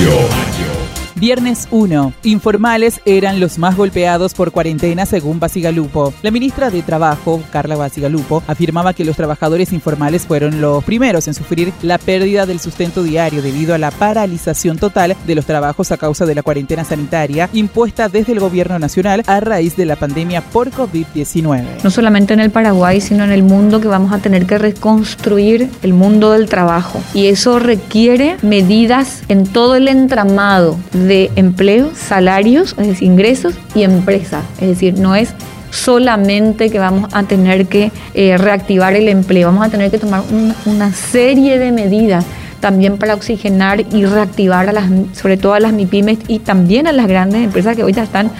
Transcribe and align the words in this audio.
Mayo. 0.00 0.81
Viernes 1.22 1.68
1. 1.70 2.14
Informales 2.24 3.00
eran 3.04 3.38
los 3.38 3.56
más 3.56 3.76
golpeados 3.76 4.34
por 4.34 4.50
cuarentena 4.50 5.06
según 5.06 5.38
Basigalupo. 5.38 6.12
La 6.20 6.32
ministra 6.32 6.68
de 6.68 6.82
Trabajo, 6.82 7.40
Carla 7.52 7.76
Basigalupo, 7.76 8.42
afirmaba 8.48 8.92
que 8.92 9.04
los 9.04 9.14
trabajadores 9.14 9.72
informales 9.72 10.26
fueron 10.26 10.60
los 10.60 10.82
primeros 10.82 11.28
en 11.28 11.34
sufrir 11.34 11.72
la 11.82 11.98
pérdida 11.98 12.44
del 12.44 12.58
sustento 12.58 13.04
diario 13.04 13.40
debido 13.40 13.72
a 13.72 13.78
la 13.78 13.92
paralización 13.92 14.78
total 14.78 15.14
de 15.24 15.34
los 15.36 15.46
trabajos 15.46 15.92
a 15.92 15.96
causa 15.96 16.26
de 16.26 16.34
la 16.34 16.42
cuarentena 16.42 16.82
sanitaria 16.82 17.48
impuesta 17.52 18.08
desde 18.08 18.32
el 18.32 18.40
gobierno 18.40 18.80
nacional 18.80 19.22
a 19.28 19.38
raíz 19.38 19.76
de 19.76 19.86
la 19.86 19.94
pandemia 19.94 20.40
por 20.40 20.72
COVID-19. 20.72 21.84
No 21.84 21.90
solamente 21.92 22.34
en 22.34 22.40
el 22.40 22.50
Paraguay, 22.50 23.00
sino 23.00 23.22
en 23.22 23.30
el 23.30 23.44
mundo 23.44 23.80
que 23.80 23.86
vamos 23.86 24.12
a 24.12 24.18
tener 24.18 24.44
que 24.44 24.58
reconstruir 24.58 25.70
el 25.84 25.94
mundo 25.94 26.32
del 26.32 26.48
trabajo. 26.48 27.00
Y 27.14 27.26
eso 27.26 27.60
requiere 27.60 28.38
medidas 28.42 29.22
en 29.28 29.46
todo 29.46 29.76
el 29.76 29.86
entramado 29.86 30.76
de 30.90 31.11
de 31.12 31.30
empleo, 31.36 31.90
salarios, 31.94 32.74
es 32.78 32.86
decir, 32.86 33.06
ingresos 33.06 33.54
y 33.74 33.82
empresa. 33.82 34.40
Es 34.62 34.68
decir, 34.68 34.98
no 34.98 35.14
es 35.14 35.34
solamente 35.70 36.70
que 36.70 36.78
vamos 36.78 37.12
a 37.12 37.22
tener 37.24 37.66
que 37.66 37.92
eh, 38.14 38.38
reactivar 38.38 38.94
el 38.94 39.08
empleo, 39.08 39.48
vamos 39.48 39.66
a 39.66 39.68
tener 39.68 39.90
que 39.90 39.98
tomar 39.98 40.22
una 40.64 40.90
serie 40.94 41.58
de 41.58 41.70
medidas 41.70 42.24
también 42.60 42.96
para 42.96 43.12
oxigenar 43.14 43.80
y 43.80 44.06
reactivar 44.06 44.70
a 44.70 44.72
las, 44.72 44.86
sobre 45.12 45.36
todo 45.36 45.52
a 45.52 45.60
las 45.60 45.74
MIPIMES 45.74 46.20
y 46.28 46.38
también 46.38 46.86
a 46.86 46.92
las 46.92 47.06
grandes 47.06 47.42
empresas 47.42 47.76
que 47.76 47.84
hoy 47.84 47.92
ya 47.92 48.04
están 48.04 48.30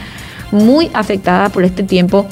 muy 0.50 0.90
afectadas 0.94 1.52
por 1.52 1.64
este 1.64 1.82
tiempo 1.82 2.26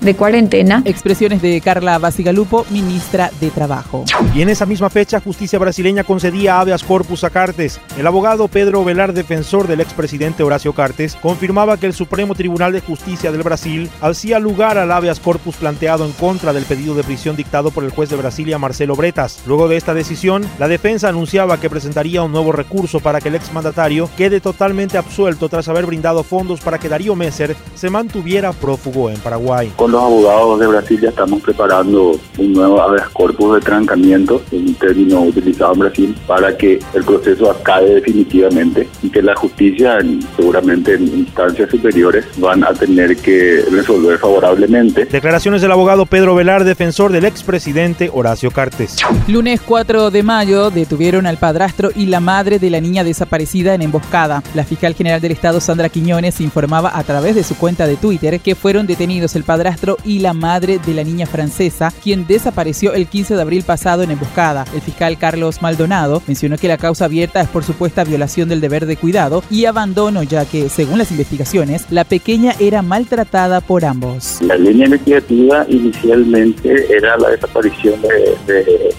de 0.00 0.14
cuarentena. 0.14 0.82
Expresiones 0.84 1.42
de 1.42 1.60
Carla 1.60 1.98
Basigalupo, 1.98 2.64
ministra 2.70 3.30
de 3.40 3.50
Trabajo. 3.50 4.04
Y 4.34 4.42
en 4.42 4.48
esa 4.48 4.66
misma 4.66 4.90
fecha, 4.90 5.20
justicia 5.20 5.58
brasileña 5.58 6.04
concedía 6.04 6.60
habeas 6.60 6.84
corpus 6.84 7.24
a 7.24 7.30
Cartes. 7.30 7.80
El 7.98 8.06
abogado 8.06 8.48
Pedro 8.48 8.84
Velar, 8.84 9.12
defensor 9.12 9.66
del 9.66 9.80
expresidente 9.80 10.42
Horacio 10.42 10.72
Cartes, 10.72 11.16
confirmaba 11.16 11.76
que 11.76 11.86
el 11.86 11.92
Supremo 11.92 12.34
Tribunal 12.34 12.72
de 12.72 12.80
Justicia 12.80 13.32
del 13.32 13.42
Brasil 13.42 13.90
hacía 14.00 14.38
lugar 14.38 14.78
al 14.78 14.92
habeas 14.92 15.20
corpus 15.20 15.56
planteado 15.56 16.06
en 16.06 16.12
contra 16.12 16.52
del 16.52 16.64
pedido 16.64 16.94
de 16.94 17.04
prisión 17.04 17.36
dictado 17.36 17.70
por 17.70 17.84
el 17.84 17.90
juez 17.90 18.10
de 18.10 18.16
Brasilia, 18.16 18.58
Marcelo 18.58 18.96
Bretas. 18.96 19.42
Luego 19.46 19.68
de 19.68 19.76
esta 19.76 19.94
decisión, 19.94 20.46
la 20.58 20.68
defensa 20.68 21.08
anunciaba 21.08 21.60
que 21.60 21.70
presentaría 21.70 22.22
un 22.22 22.32
nuevo 22.32 22.52
recurso 22.52 23.00
para 23.00 23.20
que 23.20 23.28
el 23.28 23.34
exmandatario 23.34 24.08
quede 24.16 24.40
totalmente 24.40 24.98
absuelto 24.98 25.48
tras 25.48 25.68
haber 25.68 25.86
brindado 25.86 26.22
fondos 26.22 26.60
para 26.60 26.78
que 26.78 26.88
Darío 26.88 27.14
Messer 27.14 27.56
se 27.74 27.90
mantuviera 27.90 28.52
prófugo 28.52 29.10
en 29.10 29.18
Paraguay 29.18 29.72
los 29.90 30.02
abogados 30.02 30.60
de 30.60 30.66
Brasil 30.68 31.00
ya 31.00 31.08
estamos 31.08 31.42
preparando 31.42 32.18
un 32.38 32.52
nuevo 32.52 32.80
habeas 32.80 33.08
corpus 33.10 33.56
de 33.56 33.60
trancamiento, 33.60 34.40
un 34.52 34.74
término 34.74 35.22
utilizado 35.22 35.74
en 35.74 35.78
Brasil, 35.80 36.16
para 36.26 36.56
que 36.56 36.78
el 36.94 37.04
proceso 37.04 37.50
acabe 37.50 37.96
definitivamente 37.96 38.88
y 39.02 39.10
que 39.10 39.22
la 39.22 39.34
justicia, 39.34 39.98
seguramente 40.36 40.94
en 40.94 41.08
instancias 41.08 41.70
superiores, 41.70 42.24
van 42.36 42.62
a 42.64 42.72
tener 42.72 43.16
que 43.16 43.64
resolver 43.70 44.18
favorablemente. 44.18 45.06
Declaraciones 45.06 45.60
del 45.60 45.72
abogado 45.72 46.06
Pedro 46.06 46.34
Velar, 46.34 46.64
defensor 46.64 47.10
del 47.10 47.24
expresidente 47.24 48.10
Horacio 48.12 48.50
Cartes. 48.50 48.96
Lunes 49.26 49.60
4 49.60 50.10
de 50.10 50.22
mayo 50.22 50.70
detuvieron 50.70 51.26
al 51.26 51.38
padrastro 51.38 51.90
y 51.94 52.06
la 52.06 52.20
madre 52.20 52.58
de 52.58 52.70
la 52.70 52.80
niña 52.80 53.02
desaparecida 53.02 53.74
en 53.74 53.82
emboscada. 53.82 54.42
La 54.54 54.64
fiscal 54.64 54.94
general 54.94 55.20
del 55.20 55.32
estado, 55.32 55.60
Sandra 55.60 55.88
Quiñones, 55.88 56.40
informaba 56.40 56.96
a 56.96 57.02
través 57.02 57.34
de 57.34 57.42
su 57.42 57.56
cuenta 57.56 57.86
de 57.86 57.96
Twitter 57.96 58.38
que 58.40 58.54
fueron 58.54 58.86
detenidos 58.86 59.34
el 59.34 59.44
padrastro 59.44 59.79
y 60.04 60.18
la 60.18 60.34
madre 60.34 60.78
de 60.84 60.94
la 60.94 61.04
niña 61.04 61.26
francesa, 61.26 61.92
quien 62.02 62.26
desapareció 62.26 62.92
el 62.92 63.06
15 63.06 63.34
de 63.34 63.42
abril 63.42 63.62
pasado 63.62 64.02
en 64.02 64.10
emboscada. 64.10 64.64
El 64.74 64.80
fiscal 64.80 65.16
Carlos 65.18 65.62
Maldonado 65.62 66.22
mencionó 66.26 66.58
que 66.58 66.68
la 66.68 66.76
causa 66.76 67.06
abierta 67.06 67.40
es 67.40 67.48
por 67.48 67.64
supuesta 67.64 68.04
violación 68.04 68.48
del 68.48 68.60
deber 68.60 68.86
de 68.86 68.96
cuidado 68.96 69.42
y 69.50 69.64
abandono, 69.64 70.22
ya 70.22 70.44
que, 70.44 70.68
según 70.68 70.98
las 70.98 71.10
investigaciones, 71.10 71.86
la 71.90 72.04
pequeña 72.04 72.54
era 72.60 72.82
maltratada 72.82 73.60
por 73.60 73.84
ambos. 73.84 74.38
La 74.42 74.56
línea 74.56 74.86
investigativa 74.86 75.64
inicialmente 75.68 76.94
era 76.94 77.16
la 77.16 77.30
desaparición 77.30 78.00
de, 78.02 78.94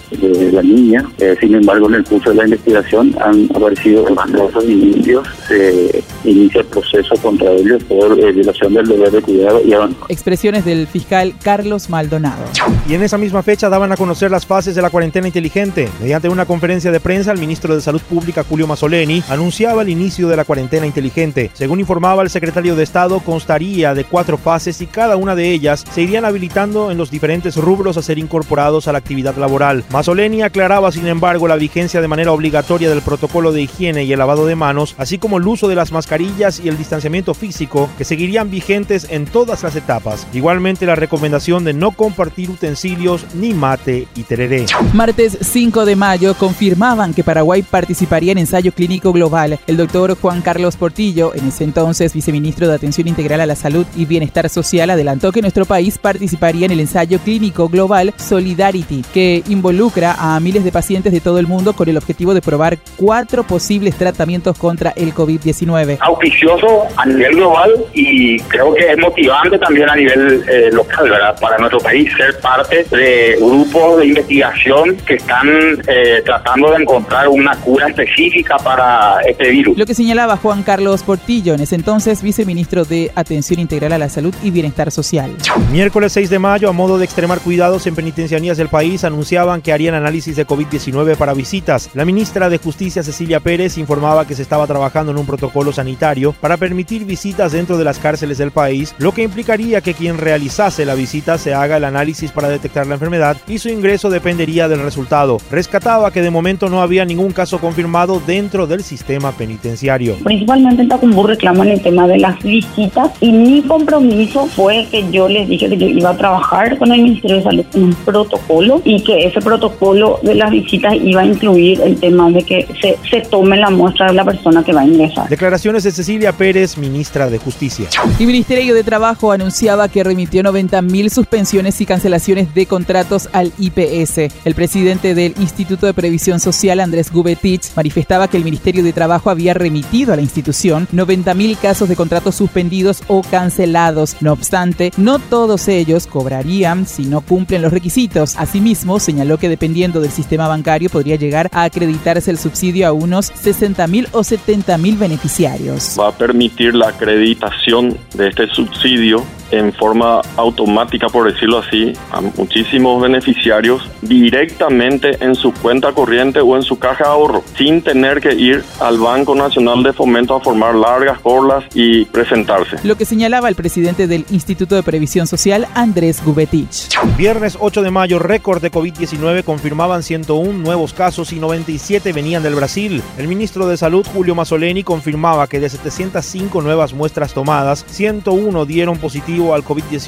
la 0.52 0.62
niña, 0.62 1.04
eh, 1.18 1.34
sin 1.40 1.54
embargo, 1.54 1.88
en 1.88 1.94
el 1.94 2.04
curso 2.04 2.30
de 2.30 2.36
la 2.36 2.44
investigación 2.44 3.14
han 3.20 3.48
aparecido 3.54 4.08
numerosos 4.08 4.64
indicios, 4.64 5.26
se 5.48 6.04
inicia 6.24 6.60
el 6.60 6.66
proceso 6.66 7.14
contra 7.22 7.50
ellos 7.52 7.82
por 7.84 8.18
eh, 8.18 8.32
violación 8.32 8.74
del 8.74 8.86
deber 8.86 9.10
de 9.10 9.22
cuidado 9.22 9.60
y 9.64 9.72
abandono. 9.72 10.06
Expresiones 10.08 10.64
de 10.64 10.71
del 10.72 10.86
fiscal 10.86 11.34
Carlos 11.42 11.90
Maldonado. 11.90 12.42
Y 12.88 12.94
en 12.94 13.02
esa 13.02 13.18
misma 13.18 13.42
fecha 13.42 13.68
daban 13.68 13.92
a 13.92 13.96
conocer 13.96 14.30
las 14.30 14.46
fases 14.46 14.74
de 14.74 14.82
la 14.82 14.90
cuarentena 14.90 15.26
inteligente. 15.26 15.88
Mediante 16.00 16.28
una 16.28 16.46
conferencia 16.46 16.90
de 16.90 17.00
prensa, 17.00 17.30
el 17.30 17.38
ministro 17.38 17.74
de 17.74 17.80
Salud 17.80 18.00
Pública, 18.00 18.44
Julio 18.48 18.66
Mazzoleni, 18.66 19.22
anunciaba 19.28 19.82
el 19.82 19.90
inicio 19.90 20.28
de 20.28 20.36
la 20.36 20.44
cuarentena 20.44 20.86
inteligente. 20.86 21.50
Según 21.52 21.80
informaba 21.80 22.22
el 22.22 22.30
secretario 22.30 22.74
de 22.74 22.84
Estado, 22.84 23.20
constaría 23.20 23.94
de 23.94 24.04
cuatro 24.04 24.38
fases 24.38 24.80
y 24.80 24.86
cada 24.86 25.16
una 25.16 25.34
de 25.34 25.50
ellas 25.50 25.84
se 25.92 26.02
irían 26.02 26.24
habilitando 26.24 26.90
en 26.90 26.98
los 26.98 27.10
diferentes 27.10 27.56
rubros 27.56 27.96
a 27.96 28.02
ser 28.02 28.18
incorporados 28.18 28.88
a 28.88 28.92
la 28.92 28.98
actividad 28.98 29.36
laboral. 29.36 29.84
Mazzoleni 29.90 30.42
aclaraba, 30.42 30.90
sin 30.90 31.06
embargo, 31.06 31.48
la 31.48 31.56
vigencia 31.56 32.00
de 32.00 32.08
manera 32.08 32.32
obligatoria 32.32 32.88
del 32.88 33.02
protocolo 33.02 33.52
de 33.52 33.62
higiene 33.62 34.04
y 34.04 34.12
el 34.12 34.18
lavado 34.18 34.46
de 34.46 34.56
manos, 34.56 34.94
así 34.98 35.18
como 35.18 35.36
el 35.36 35.46
uso 35.46 35.68
de 35.68 35.74
las 35.74 35.92
mascarillas 35.92 36.60
y 36.60 36.68
el 36.68 36.78
distanciamiento 36.78 37.34
físico, 37.34 37.90
que 37.98 38.04
seguirían 38.04 38.50
vigentes 38.50 39.06
en 39.10 39.26
todas 39.26 39.62
las 39.62 39.76
etapas. 39.76 40.26
Igualmente, 40.32 40.61
la 40.62 40.94
recomendación 40.94 41.64
de 41.64 41.72
no 41.72 41.90
compartir 41.90 42.48
utensilios 42.48 43.26
ni 43.34 43.52
mate 43.52 44.06
y 44.14 44.22
tereré. 44.22 44.64
Martes 44.92 45.36
5 45.40 45.84
de 45.84 45.96
mayo 45.96 46.34
confirmaban 46.34 47.14
que 47.14 47.24
Paraguay 47.24 47.62
participaría 47.62 48.30
en 48.30 48.38
ensayo 48.38 48.70
clínico 48.70 49.12
global. 49.12 49.58
El 49.66 49.76
doctor 49.76 50.16
Juan 50.16 50.40
Carlos 50.40 50.76
Portillo, 50.76 51.34
en 51.34 51.48
ese 51.48 51.64
entonces 51.64 52.14
viceministro 52.14 52.68
de 52.68 52.76
Atención 52.76 53.08
Integral 53.08 53.40
a 53.40 53.46
la 53.46 53.56
Salud 53.56 53.84
y 53.96 54.04
Bienestar 54.04 54.48
Social, 54.48 54.90
adelantó 54.90 55.32
que 55.32 55.42
nuestro 55.42 55.64
país 55.64 55.98
participaría 55.98 56.66
en 56.66 56.72
el 56.72 56.80
ensayo 56.80 57.18
clínico 57.18 57.68
global 57.68 58.14
Solidarity, 58.16 59.04
que 59.12 59.42
involucra 59.48 60.14
a 60.16 60.38
miles 60.38 60.62
de 60.62 60.70
pacientes 60.70 61.12
de 61.12 61.20
todo 61.20 61.40
el 61.40 61.48
mundo 61.48 61.72
con 61.72 61.88
el 61.88 61.96
objetivo 61.96 62.34
de 62.34 62.40
probar 62.40 62.78
cuatro 62.96 63.42
posibles 63.42 63.96
tratamientos 63.96 64.56
contra 64.56 64.90
el 64.90 65.12
COVID-19. 65.12 65.98
Auspicioso 66.00 66.86
a 66.96 67.04
nivel 67.04 67.34
global 67.34 67.72
y 67.94 68.38
creo 68.42 68.72
que 68.74 68.92
es 68.92 68.98
motivante 68.98 69.58
también 69.58 69.90
a 69.90 69.96
nivel 69.96 70.41
eh, 70.48 70.70
local, 70.72 71.10
¿verdad? 71.10 71.38
Para 71.40 71.58
nuestro 71.58 71.78
país, 71.80 72.10
ser 72.16 72.38
parte 72.40 72.84
de 72.90 73.36
grupos 73.40 73.98
de 73.98 74.06
investigación 74.06 74.96
que 75.06 75.14
están 75.14 75.48
eh, 75.86 76.22
tratando 76.24 76.70
de 76.70 76.82
encontrar 76.82 77.28
una 77.28 77.54
cura 77.56 77.88
específica 77.88 78.56
para 78.56 79.20
este 79.26 79.50
virus. 79.50 79.76
Lo 79.76 79.86
que 79.86 79.94
señalaba 79.94 80.36
Juan 80.36 80.62
Carlos 80.62 81.02
Portillo, 81.02 81.54
en 81.54 81.60
ese 81.60 81.74
entonces 81.74 82.22
viceministro 82.22 82.84
de 82.84 83.10
Atención 83.14 83.60
Integral 83.60 83.92
a 83.92 83.98
la 83.98 84.08
Salud 84.08 84.34
y 84.42 84.50
Bienestar 84.50 84.90
Social. 84.90 85.30
Miércoles 85.70 86.12
6 86.12 86.30
de 86.30 86.38
mayo, 86.38 86.68
a 86.68 86.72
modo 86.72 86.98
de 86.98 87.04
extremar 87.04 87.40
cuidados 87.40 87.86
en 87.86 87.94
penitencianías 87.94 88.56
del 88.56 88.68
país, 88.68 89.04
anunciaban 89.04 89.62
que 89.62 89.72
harían 89.72 89.94
análisis 89.94 90.36
de 90.36 90.46
COVID-19 90.46 91.16
para 91.16 91.34
visitas. 91.34 91.90
La 91.94 92.04
ministra 92.04 92.48
de 92.48 92.58
Justicia, 92.58 93.02
Cecilia 93.02 93.40
Pérez, 93.40 93.78
informaba 93.78 94.26
que 94.26 94.34
se 94.34 94.42
estaba 94.42 94.66
trabajando 94.66 95.12
en 95.12 95.18
un 95.18 95.26
protocolo 95.26 95.72
sanitario 95.72 96.32
para 96.40 96.56
permitir 96.56 97.04
visitas 97.04 97.52
dentro 97.52 97.78
de 97.78 97.84
las 97.84 97.98
cárceles 97.98 98.38
del 98.38 98.50
país, 98.50 98.94
lo 98.98 99.12
que 99.12 99.22
implicaría 99.22 99.80
que 99.80 99.94
quien 99.94 100.18
realice 100.18 100.31
realizase 100.32 100.86
la 100.86 100.94
visita 100.94 101.36
se 101.36 101.52
haga 101.52 101.76
el 101.76 101.84
análisis 101.84 102.32
para 102.32 102.48
detectar 102.48 102.86
la 102.86 102.94
enfermedad 102.94 103.36
y 103.46 103.58
su 103.58 103.68
ingreso 103.68 104.08
dependería 104.08 104.66
del 104.66 104.82
resultado. 104.82 105.36
Rescataba 105.50 106.10
que 106.10 106.22
de 106.22 106.30
momento 106.30 106.70
no 106.70 106.80
había 106.80 107.04
ningún 107.04 107.32
caso 107.32 107.58
confirmado 107.58 108.18
dentro 108.26 108.66
del 108.66 108.82
sistema 108.82 109.32
penitenciario. 109.32 110.16
Principalmente 110.24 110.80
en 110.80 110.88
Tacumbú 110.88 111.26
reclaman 111.26 111.68
el 111.68 111.82
tema 111.82 112.06
de 112.06 112.16
las 112.16 112.42
visitas 112.42 113.10
y 113.20 113.30
mi 113.30 113.60
compromiso 113.60 114.46
fue 114.46 114.86
que 114.90 115.04
yo 115.10 115.28
les 115.28 115.46
dije 115.50 115.68
que 115.68 115.76
yo 115.76 115.86
iba 115.86 116.08
a 116.08 116.16
trabajar 116.16 116.78
con 116.78 116.90
el 116.92 117.02
Ministerio 117.02 117.36
de 117.36 117.42
Salud 117.42 117.64
en 117.74 117.82
un 117.82 117.94
protocolo 117.94 118.80
y 118.86 119.04
que 119.04 119.26
ese 119.26 119.40
protocolo 119.42 120.18
de 120.22 120.34
las 120.34 120.50
visitas 120.50 120.94
iba 120.94 121.20
a 121.20 121.26
incluir 121.26 121.78
el 121.82 122.00
tema 122.00 122.30
de 122.30 122.42
que 122.42 122.66
se, 122.80 122.96
se 123.10 123.20
tome 123.28 123.58
la 123.58 123.68
muestra 123.68 124.06
de 124.06 124.14
la 124.14 124.24
persona 124.24 124.64
que 124.64 124.72
va 124.72 124.80
a 124.80 124.86
ingresar. 124.86 125.28
Declaraciones 125.28 125.84
de 125.84 125.92
Cecilia 125.92 126.32
Pérez, 126.32 126.78
ministra 126.78 127.28
de 127.28 127.36
Justicia. 127.36 127.86
El 128.18 128.26
Ministerio 128.26 128.74
de 128.74 128.82
Trabajo 128.82 129.30
anunciaba 129.30 129.88
que 129.88 130.02
remitió 130.02 130.21
90.000 130.30 131.10
suspensiones 131.10 131.80
y 131.80 131.86
cancelaciones 131.86 132.54
de 132.54 132.66
contratos 132.66 133.28
al 133.32 133.52
IPS. 133.58 134.32
El 134.44 134.54
presidente 134.54 135.14
del 135.14 135.34
Instituto 135.38 135.86
de 135.86 135.94
Previsión 135.94 136.40
Social, 136.40 136.80
Andrés 136.80 137.12
Gubetich, 137.12 137.74
manifestaba 137.74 138.28
que 138.28 138.36
el 138.36 138.44
Ministerio 138.44 138.82
de 138.82 138.92
Trabajo 138.92 139.30
había 139.30 139.54
remitido 139.54 140.12
a 140.12 140.16
la 140.16 140.22
institución 140.22 140.88
90.000 140.92 141.58
casos 141.58 141.88
de 141.88 141.96
contratos 141.96 142.34
suspendidos 142.34 143.02
o 143.08 143.22
cancelados. 143.22 144.16
No 144.20 144.32
obstante, 144.32 144.92
no 144.96 145.18
todos 145.18 145.68
ellos 145.68 146.06
cobrarían 146.06 146.86
si 146.86 147.04
no 147.04 147.20
cumplen 147.20 147.62
los 147.62 147.72
requisitos. 147.72 148.36
Asimismo, 148.36 149.00
señaló 149.00 149.38
que 149.38 149.48
dependiendo 149.48 150.00
del 150.00 150.10
sistema 150.10 150.48
bancario 150.48 150.90
podría 150.90 151.16
llegar 151.16 151.48
a 151.52 151.64
acreditarse 151.64 152.30
el 152.30 152.38
subsidio 152.38 152.86
a 152.86 152.92
unos 152.92 153.32
60.000 153.32 154.08
o 154.12 154.20
70.000 154.20 154.98
beneficiarios. 154.98 155.96
Va 155.98 156.08
a 156.08 156.12
permitir 156.12 156.74
la 156.74 156.88
acreditación 156.88 157.96
de 158.14 158.28
este 158.28 158.46
subsidio 158.48 159.24
en 159.50 159.72
forma 159.72 160.11
automática, 160.36 161.08
por 161.08 161.32
decirlo 161.32 161.58
así, 161.58 161.92
a 162.10 162.20
muchísimos 162.20 163.02
beneficiarios 163.02 163.88
directamente 164.02 165.16
en 165.24 165.34
su 165.34 165.52
cuenta 165.52 165.92
corriente 165.92 166.40
o 166.40 166.56
en 166.56 166.62
su 166.62 166.78
caja 166.78 167.04
de 167.04 167.10
ahorro, 167.10 167.42
sin 167.56 167.82
tener 167.82 168.20
que 168.20 168.34
ir 168.34 168.62
al 168.80 168.98
Banco 168.98 169.34
Nacional 169.34 169.82
de 169.82 169.92
Fomento 169.92 170.34
a 170.34 170.40
formar 170.40 170.74
largas 170.74 171.20
colas 171.20 171.64
y 171.74 172.04
presentarse. 172.06 172.76
Lo 172.84 172.96
que 172.96 173.04
señalaba 173.04 173.48
el 173.48 173.54
presidente 173.54 174.06
del 174.06 174.26
Instituto 174.30 174.74
de 174.74 174.82
Previsión 174.82 175.26
Social, 175.26 175.66
Andrés 175.74 176.22
Gubetich. 176.24 176.88
Viernes 177.16 177.56
8 177.58 177.82
de 177.82 177.90
mayo, 177.90 178.18
récord 178.18 178.60
de 178.60 178.70
COVID-19 178.70 179.44
confirmaban 179.44 180.02
101 180.02 180.52
nuevos 180.52 180.92
casos 180.92 181.32
y 181.32 181.38
97 181.38 182.12
venían 182.12 182.42
del 182.42 182.54
Brasil. 182.54 183.02
El 183.18 183.28
ministro 183.28 183.66
de 183.66 183.76
Salud, 183.76 184.06
Julio 184.12 184.34
Mazzoleni, 184.34 184.82
confirmaba 184.82 185.46
que 185.46 185.60
de 185.60 185.68
705 185.68 186.62
nuevas 186.62 186.92
muestras 186.92 187.32
tomadas, 187.32 187.84
101 187.88 188.64
dieron 188.66 188.98
positivo 188.98 189.54
al 189.54 189.64
COVID-19, 189.64 190.01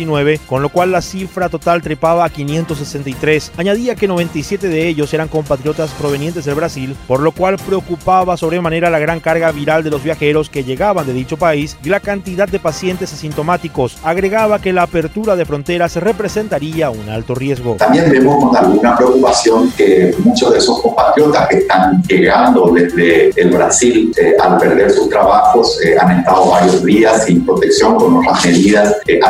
con 0.47 0.63
lo 0.63 0.69
cual 0.71 0.93
la 0.93 1.03
cifra 1.03 1.49
total 1.49 1.83
trepaba 1.83 2.25
a 2.25 2.31
563. 2.31 3.53
Añadía 3.57 3.95
que 3.95 4.09
97 4.09 4.69
de 4.69 4.89
ellos 4.89 5.15
eran 5.15 5.29
compatriotas 5.29 5.91
provenientes 5.93 6.45
del 6.45 6.55
Brasil, 6.55 6.97
por 7.07 7.21
lo 7.21 7.33
cual 7.33 7.57
preocupaba 7.65 8.37
sobremanera 8.37 8.91
la 8.91 8.99
gran 8.99 9.21
carga 9.21 9.53
viral 9.53 9.85
de 9.85 9.91
los 9.91 10.03
viajeros 10.03 10.51
que 10.51 10.65
llegaban 10.65 11.07
de 11.07 11.13
dicho 11.13 11.37
país 11.37 11.77
y 11.85 11.89
la 11.89 12.01
cantidad 12.01 12.49
de 12.49 12.59
pacientes 12.59 13.13
asintomáticos. 13.13 13.99
Agregaba 14.03 14.59
que 14.59 14.73
la 14.73 14.83
apertura 14.83 15.37
de 15.37 15.45
fronteras 15.45 15.97
representaría 15.97 16.91
un 16.91 17.09
alto 17.09 17.35
riesgo. 17.35 17.77
También 17.77 18.11
vemos 18.11 18.45
con 18.45 18.57
alguna 18.57 18.97
preocupación 18.97 19.71
que 19.73 20.15
muchos 20.19 20.53
de 20.53 20.59
esos 20.59 20.81
compatriotas 20.81 21.49
que 21.49 21.59
están 21.59 22.03
llegando 22.03 22.71
desde 22.73 23.31
el 23.41 23.51
Brasil 23.51 24.13
eh, 24.17 24.35
al 24.41 24.59
perder 24.59 24.91
sus 24.91 25.09
trabajos 25.09 25.81
eh, 25.85 25.97
han 25.99 26.19
estado 26.19 26.51
varios 26.51 26.85
días 26.85 27.25
sin 27.25 27.45
protección 27.45 27.97
con 27.97 28.17
otras 28.17 28.45
medidas, 28.45 28.97
eh, 29.07 29.21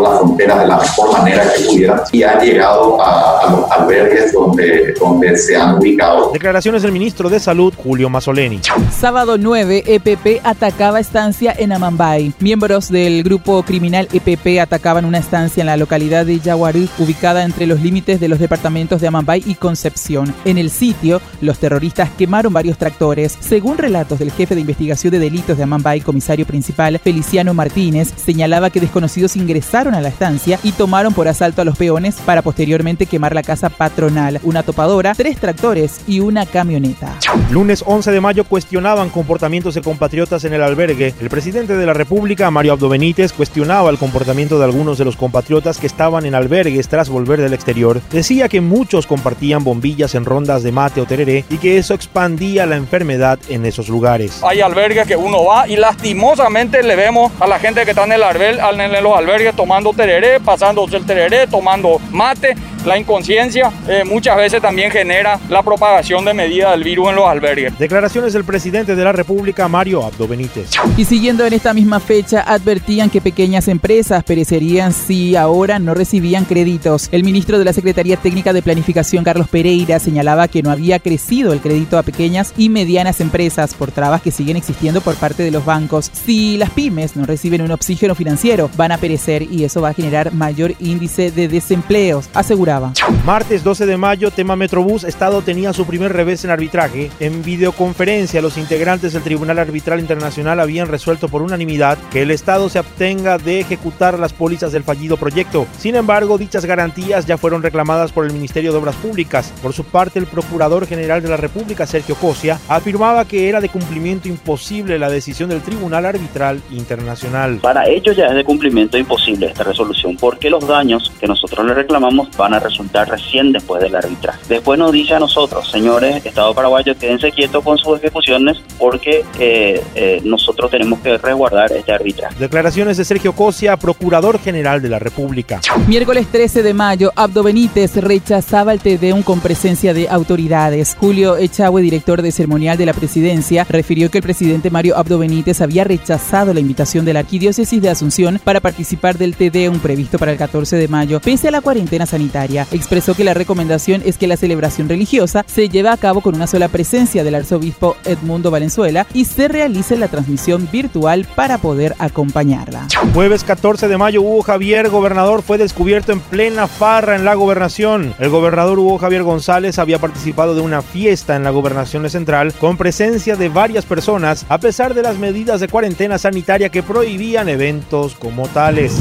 alcanzado 0.00 0.02
la 0.02 0.18
frontera 0.18 0.58
de 0.60 0.66
la 0.66 0.76
mejor 0.78 1.12
manera 1.12 1.52
que 1.52 1.64
pudieran 1.64 2.00
y 2.12 2.22
han 2.22 2.40
llegado 2.40 3.00
a, 3.00 3.40
a 3.40 3.50
los 3.50 3.70
albergues 3.70 4.32
donde, 4.32 4.94
donde 4.98 5.36
se 5.36 5.56
han 5.56 5.78
ubicado. 5.78 6.30
Declaraciones 6.32 6.82
del 6.82 6.92
ministro 6.92 7.28
de 7.28 7.40
Salud, 7.40 7.72
Julio 7.76 8.08
Mazzoleni. 8.08 8.60
Sábado 8.90 9.38
9, 9.38 9.84
EPP 9.86 10.40
atacaba 10.44 11.00
estancia 11.00 11.54
en 11.56 11.72
Amambay. 11.72 12.32
Miembros 12.40 12.90
del 12.90 13.22
grupo 13.22 13.62
criminal 13.62 14.08
EPP 14.12 14.60
atacaban 14.60 15.04
una 15.04 15.18
estancia 15.18 15.60
en 15.60 15.66
la 15.66 15.76
localidad 15.76 16.26
de 16.26 16.40
Yaguarú, 16.40 16.88
ubicada 16.98 17.44
entre 17.44 17.66
los 17.66 17.80
límites 17.80 18.20
de 18.20 18.28
los 18.28 18.38
departamentos 18.38 19.00
de 19.00 19.08
Amambay 19.08 19.42
y 19.46 19.54
Concepción. 19.54 20.34
En 20.44 20.58
el 20.58 20.70
sitio, 20.70 21.20
los 21.40 21.58
terroristas 21.58 22.10
quemaron 22.16 22.52
varios 22.52 22.78
tractores. 22.78 23.36
Según 23.40 23.78
relatos 23.78 24.18
del 24.18 24.32
jefe 24.32 24.54
de 24.54 24.60
investigación 24.60 25.12
de 25.12 25.18
delitos 25.18 25.56
de 25.56 25.62
Amambay, 25.62 26.00
comisario 26.00 26.46
principal 26.46 26.98
Feliciano 26.98 27.54
Martínez, 27.54 28.12
señalaba 28.16 28.70
que 28.70 28.80
desconocidos 28.80 29.36
ingresaron 29.36 29.89
a 29.94 30.00
la 30.00 30.08
estancia 30.08 30.58
y 30.62 30.72
tomaron 30.72 31.14
por 31.14 31.28
asalto 31.28 31.62
a 31.62 31.64
los 31.64 31.76
peones 31.76 32.16
para 32.16 32.42
posteriormente 32.42 33.06
quemar 33.06 33.34
la 33.34 33.42
casa 33.42 33.70
patronal, 33.70 34.40
una 34.42 34.62
topadora, 34.62 35.14
tres 35.14 35.38
tractores 35.38 36.00
y 36.06 36.20
una 36.20 36.46
camioneta. 36.46 37.16
Lunes 37.50 37.82
11 37.86 38.10
de 38.10 38.20
mayo 38.20 38.44
cuestionaban 38.44 39.10
comportamientos 39.10 39.74
de 39.74 39.82
compatriotas 39.82 40.44
en 40.44 40.52
el 40.52 40.62
albergue. 40.62 41.14
El 41.20 41.30
presidente 41.30 41.76
de 41.76 41.86
la 41.86 41.94
República, 41.94 42.50
Mario 42.50 42.72
Abdo 42.72 42.88
Benítez, 42.88 43.32
cuestionaba 43.32 43.90
el 43.90 43.98
comportamiento 43.98 44.58
de 44.58 44.64
algunos 44.64 44.98
de 44.98 45.04
los 45.04 45.16
compatriotas 45.16 45.78
que 45.78 45.86
estaban 45.86 46.26
en 46.26 46.34
albergues 46.34 46.88
tras 46.88 47.08
volver 47.08 47.40
del 47.40 47.54
exterior. 47.54 48.00
Decía 48.10 48.48
que 48.48 48.60
muchos 48.60 49.06
compartían 49.06 49.64
bombillas 49.64 50.14
en 50.14 50.24
rondas 50.24 50.62
de 50.62 50.72
mate 50.72 51.00
o 51.00 51.06
tereré 51.06 51.44
y 51.48 51.58
que 51.58 51.78
eso 51.78 51.94
expandía 51.94 52.66
la 52.66 52.76
enfermedad 52.76 53.38
en 53.48 53.64
esos 53.64 53.88
lugares. 53.88 54.42
Hay 54.42 54.60
albergues 54.60 55.06
que 55.06 55.16
uno 55.16 55.44
va 55.44 55.66
y 55.66 55.76
lastimosamente 55.76 56.82
le 56.82 56.96
vemos 56.96 57.32
a 57.40 57.46
la 57.46 57.58
gente 57.58 57.84
que 57.84 57.90
está 57.90 58.04
en, 58.04 58.12
el 58.12 58.22
alber, 58.22 58.58
en 58.58 59.02
los 59.02 59.16
albergues 59.16 59.54
tomando 59.54 59.79
tereré, 59.94 60.40
pasándose 60.40 60.96
el 60.96 61.06
tereré, 61.06 61.46
tomando 61.46 62.00
mate. 62.10 62.54
La 62.84 62.96
inconsciencia 62.96 63.70
eh, 63.86 64.04
muchas 64.06 64.36
veces 64.36 64.62
también 64.62 64.90
genera 64.90 65.38
la 65.50 65.62
propagación 65.62 66.24
de 66.24 66.32
medida 66.32 66.70
del 66.70 66.82
virus 66.82 67.10
en 67.10 67.16
los 67.16 67.26
albergues. 67.26 67.78
Declaraciones 67.78 68.32
del 68.32 68.44
presidente 68.44 68.96
de 68.96 69.04
la 69.04 69.12
República, 69.12 69.68
Mario 69.68 70.02
Abdo 70.02 70.26
Benítez. 70.26 70.70
Y 70.96 71.04
siguiendo 71.04 71.44
en 71.44 71.52
esta 71.52 71.74
misma 71.74 72.00
fecha, 72.00 72.40
advertían 72.40 73.10
que 73.10 73.20
pequeñas 73.20 73.68
empresas 73.68 74.24
perecerían 74.24 74.94
si 74.94 75.36
ahora 75.36 75.78
no 75.78 75.92
recibían 75.92 76.46
créditos. 76.46 77.08
El 77.12 77.22
ministro 77.22 77.58
de 77.58 77.66
la 77.66 77.74
Secretaría 77.74 78.16
Técnica 78.16 78.54
de 78.54 78.62
Planificación, 78.62 79.24
Carlos 79.24 79.48
Pereira, 79.48 79.98
señalaba 79.98 80.48
que 80.48 80.62
no 80.62 80.70
había 80.70 81.00
crecido 81.00 81.52
el 81.52 81.60
crédito 81.60 81.98
a 81.98 82.02
pequeñas 82.02 82.54
y 82.56 82.70
medianas 82.70 83.20
empresas 83.20 83.74
por 83.74 83.92
trabas 83.92 84.22
que 84.22 84.30
siguen 84.30 84.56
existiendo 84.56 85.02
por 85.02 85.16
parte 85.16 85.42
de 85.42 85.50
los 85.50 85.66
bancos. 85.66 86.10
Si 86.12 86.56
las 86.56 86.70
pymes 86.70 87.14
no 87.14 87.26
reciben 87.26 87.60
un 87.60 87.72
oxígeno 87.72 88.14
financiero, 88.14 88.70
van 88.76 88.92
a 88.92 88.98
perecer 88.98 89.42
y 89.42 89.64
eso 89.70 89.80
va 89.80 89.90
a 89.90 89.94
generar 89.94 90.32
mayor 90.32 90.74
índice 90.80 91.30
de 91.30 91.46
desempleos, 91.46 92.28
aseguraba. 92.34 92.92
Martes 93.24 93.62
12 93.62 93.86
de 93.86 93.96
mayo, 93.96 94.32
tema 94.32 94.56
Metrobús, 94.56 95.04
Estado 95.04 95.42
tenía 95.42 95.72
su 95.72 95.86
primer 95.86 96.12
revés 96.12 96.44
en 96.44 96.50
arbitraje. 96.50 97.08
En 97.20 97.44
videoconferencia, 97.44 98.42
los 98.42 98.58
integrantes 98.58 99.12
del 99.12 99.22
Tribunal 99.22 99.60
Arbitral 99.60 100.00
Internacional 100.00 100.58
habían 100.58 100.88
resuelto 100.88 101.28
por 101.28 101.42
unanimidad 101.42 101.98
que 102.10 102.22
el 102.22 102.32
Estado 102.32 102.68
se 102.68 102.80
abstenga 102.80 103.38
de 103.38 103.60
ejecutar 103.60 104.18
las 104.18 104.32
pólizas 104.32 104.72
del 104.72 104.82
fallido 104.82 105.16
proyecto. 105.16 105.68
Sin 105.78 105.94
embargo, 105.94 106.36
dichas 106.36 106.64
garantías 106.64 107.26
ya 107.26 107.38
fueron 107.38 107.62
reclamadas 107.62 108.10
por 108.10 108.24
el 108.26 108.32
Ministerio 108.32 108.72
de 108.72 108.78
Obras 108.78 108.96
Públicas. 108.96 109.52
Por 109.62 109.72
su 109.72 109.84
parte, 109.84 110.18
el 110.18 110.26
Procurador 110.26 110.84
General 110.88 111.22
de 111.22 111.28
la 111.28 111.36
República, 111.36 111.86
Sergio 111.86 112.16
Cosia, 112.16 112.58
afirmaba 112.66 113.24
que 113.24 113.48
era 113.48 113.60
de 113.60 113.68
cumplimiento 113.68 114.26
imposible 114.26 114.98
la 114.98 115.10
decisión 115.10 115.48
del 115.48 115.60
Tribunal 115.60 116.06
Arbitral 116.06 116.60
Internacional. 116.72 117.58
Para 117.62 117.88
ellos 117.88 118.16
ya 118.16 118.26
es 118.26 118.34
de 118.34 118.42
cumplimiento 118.42 118.98
imposible 118.98 119.49
esta 119.50 119.64
resolución 119.64 120.16
porque 120.16 120.50
los 120.50 120.66
daños 120.66 121.12
que 121.20 121.26
nosotros 121.26 121.66
le 121.66 121.74
reclamamos 121.74 122.28
van 122.36 122.54
a 122.54 122.58
resultar 122.58 123.08
recién 123.08 123.52
después 123.52 123.82
del 123.82 123.94
arbitraje. 123.94 124.40
Después 124.48 124.78
nos 124.78 124.92
dice 124.92 125.14
a 125.14 125.18
nosotros, 125.18 125.70
señores, 125.70 126.24
Estado 126.24 126.54
paraguayo, 126.54 126.96
quédense 126.96 127.30
quietos 127.32 127.62
con 127.62 127.78
sus 127.78 127.98
ejecuciones 127.98 128.58
porque 128.78 129.24
eh, 129.38 129.82
eh, 129.94 130.20
nosotros 130.24 130.70
tenemos 130.70 131.00
que 131.00 131.18
resguardar 131.18 131.72
este 131.72 131.92
arbitraje. 131.92 132.36
Declaraciones 132.38 132.96
de 132.96 133.04
Sergio 133.04 133.34
Cosia, 133.34 133.76
Procurador 133.76 134.38
General 134.38 134.80
de 134.80 134.88
la 134.88 134.98
República. 134.98 135.60
Miércoles 135.86 136.26
13 136.30 136.62
de 136.62 136.74
mayo, 136.74 137.12
Abdo 137.16 137.42
Benítez 137.42 137.96
rechazaba 137.96 138.72
el 138.72 138.80
TDUM 138.80 139.22
con 139.22 139.40
presencia 139.40 139.94
de 139.94 140.08
autoridades. 140.08 140.96
Julio 140.98 141.36
Echagüe, 141.36 141.82
director 141.82 142.22
de 142.22 142.32
ceremonial 142.32 142.78
de 142.78 142.86
la 142.86 142.92
presidencia, 142.92 143.66
refirió 143.68 144.10
que 144.10 144.18
el 144.18 144.24
presidente 144.24 144.70
Mario 144.70 144.96
Abdo 144.96 145.18
Benítez 145.18 145.60
había 145.60 145.84
rechazado 145.84 146.54
la 146.54 146.60
invitación 146.60 147.04
de 147.04 147.12
la 147.12 147.20
arquidiócesis 147.20 147.80
de 147.82 147.90
Asunción 147.90 148.40
para 148.42 148.60
participar 148.60 149.18
del 149.18 149.34
TDUM 149.40 149.78
previsto 149.78 150.18
para 150.18 150.32
el 150.32 150.38
14 150.38 150.76
de 150.76 150.86
mayo, 150.86 151.18
pese 151.18 151.48
a 151.48 151.50
la 151.50 151.62
cuarentena 151.62 152.04
sanitaria. 152.04 152.66
Expresó 152.72 153.14
que 153.14 153.24
la 153.24 153.32
recomendación 153.32 154.02
es 154.04 154.18
que 154.18 154.26
la 154.26 154.36
celebración 154.36 154.86
religiosa 154.86 155.46
se 155.46 155.70
lleve 155.70 155.88
a 155.88 155.96
cabo 155.96 156.20
con 156.20 156.34
una 156.34 156.46
sola 156.46 156.68
presencia 156.68 157.24
del 157.24 157.34
arzobispo 157.34 157.96
Edmundo 158.04 158.50
Valenzuela 158.50 159.06
y 159.14 159.24
se 159.24 159.48
realice 159.48 159.96
la 159.96 160.08
transmisión 160.08 160.68
virtual 160.70 161.26
para 161.34 161.56
poder 161.56 161.94
acompañarla. 161.98 162.86
Jueves 163.14 163.42
14 163.44 163.88
de 163.88 163.96
mayo, 163.96 164.20
Hugo 164.20 164.42
Javier, 164.42 164.90
gobernador, 164.90 165.40
fue 165.40 165.56
descubierto 165.56 166.12
en 166.12 166.20
plena 166.20 166.66
farra 166.66 167.16
en 167.16 167.24
la 167.24 167.34
gobernación. 167.34 168.14
El 168.18 168.28
gobernador 168.28 168.78
Hugo 168.78 168.98
Javier 168.98 169.22
González 169.22 169.78
había 169.78 169.98
participado 169.98 170.54
de 170.54 170.60
una 170.60 170.82
fiesta 170.82 171.34
en 171.34 171.44
la 171.44 171.50
gobernación 171.50 172.08
central 172.10 172.52
con 172.52 172.76
presencia 172.76 173.36
de 173.36 173.48
varias 173.48 173.86
personas, 173.86 174.44
a 174.50 174.58
pesar 174.58 174.92
de 174.92 175.02
las 175.02 175.16
medidas 175.16 175.60
de 175.60 175.68
cuarentena 175.68 176.18
sanitaria 176.18 176.68
que 176.68 176.82
prohibían 176.82 177.48
eventos 177.48 178.14
como 178.16 178.46
tales. 178.48 179.00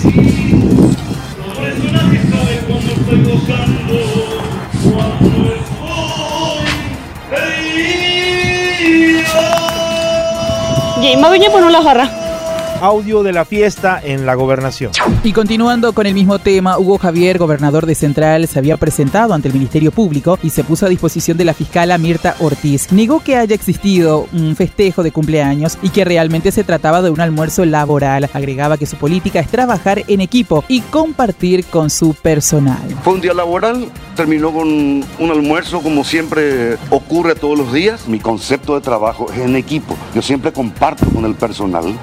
Jimba 11.02 11.30
viña 11.32 11.50
por 11.50 11.72
la 11.72 11.82
jarra 11.82 12.29
audio 12.82 13.24
de 13.24 13.34
la 13.34 13.46
fiesta 13.46 14.00
en 14.04 14.26
la 14.26 14.36
gobernación. 14.36 14.92
Y 15.24 15.34
continuando 15.34 15.94
con 15.94 16.06
el 16.06 16.14
mismo 16.14 16.40
tema, 16.40 16.78
Hugo 16.78 16.98
Javier, 16.98 17.38
gobernador 17.38 17.86
de 17.86 17.96
Central, 17.96 18.48
se 18.48 18.60
había 18.60 18.78
presentado 18.78 19.34
ante 19.34 19.48
el 19.48 19.54
Ministerio 19.54 19.92
Público 19.92 20.40
y 20.42 20.50
se 20.50 20.64
puso 20.64 20.86
a 20.86 20.90
disposición 20.90 21.38
de 21.38 21.46
la 21.46 21.54
fiscala 21.54 21.98
Mirta 21.98 22.36
Ortiz. 22.40 22.92
Negó 22.92 23.20
que 23.20 23.36
haya 23.36 23.56
existido 23.56 24.28
un 24.34 24.56
festejo 24.56 25.04
de 25.04 25.12
cumpleaños 25.12 25.78
y 25.82 25.90
que 25.90 26.06
realmente 26.06 26.52
se 26.52 26.64
trataba 26.64 27.02
de 27.02 27.10
un 27.10 27.22
almuerzo 27.22 27.66
laboral. 27.66 28.30
Agregaba 28.34 28.78
que 28.78 28.86
su 28.86 28.98
política 28.98 29.40
es 29.40 29.48
trabajar 29.48 30.04
en 30.08 30.22
equipo 30.22 30.64
y 30.68 30.82
compartir 30.82 31.66
con 31.66 31.90
su 31.90 32.14
personal. 32.14 32.82
Fue 33.04 33.14
un 33.14 33.22
día 33.22 33.34
laboral 33.34 33.90
terminó 34.20 34.52
con 34.52 34.68
un 34.68 35.32
almuerzo 35.32 35.80
como 35.80 36.04
siempre 36.04 36.76
ocurre 36.90 37.36
todos 37.36 37.58
los 37.58 37.72
días. 37.72 38.06
Mi 38.06 38.20
concepto 38.20 38.76
de 38.76 38.82
trabajo 38.82 39.28
es 39.32 39.40
en 39.40 39.56
equipo. 39.56 39.96
Yo 40.14 40.22
siempre 40.22 40.52
comparto 40.52 41.06
con 41.06 41.24
el 41.24 41.36
personal 41.36 41.98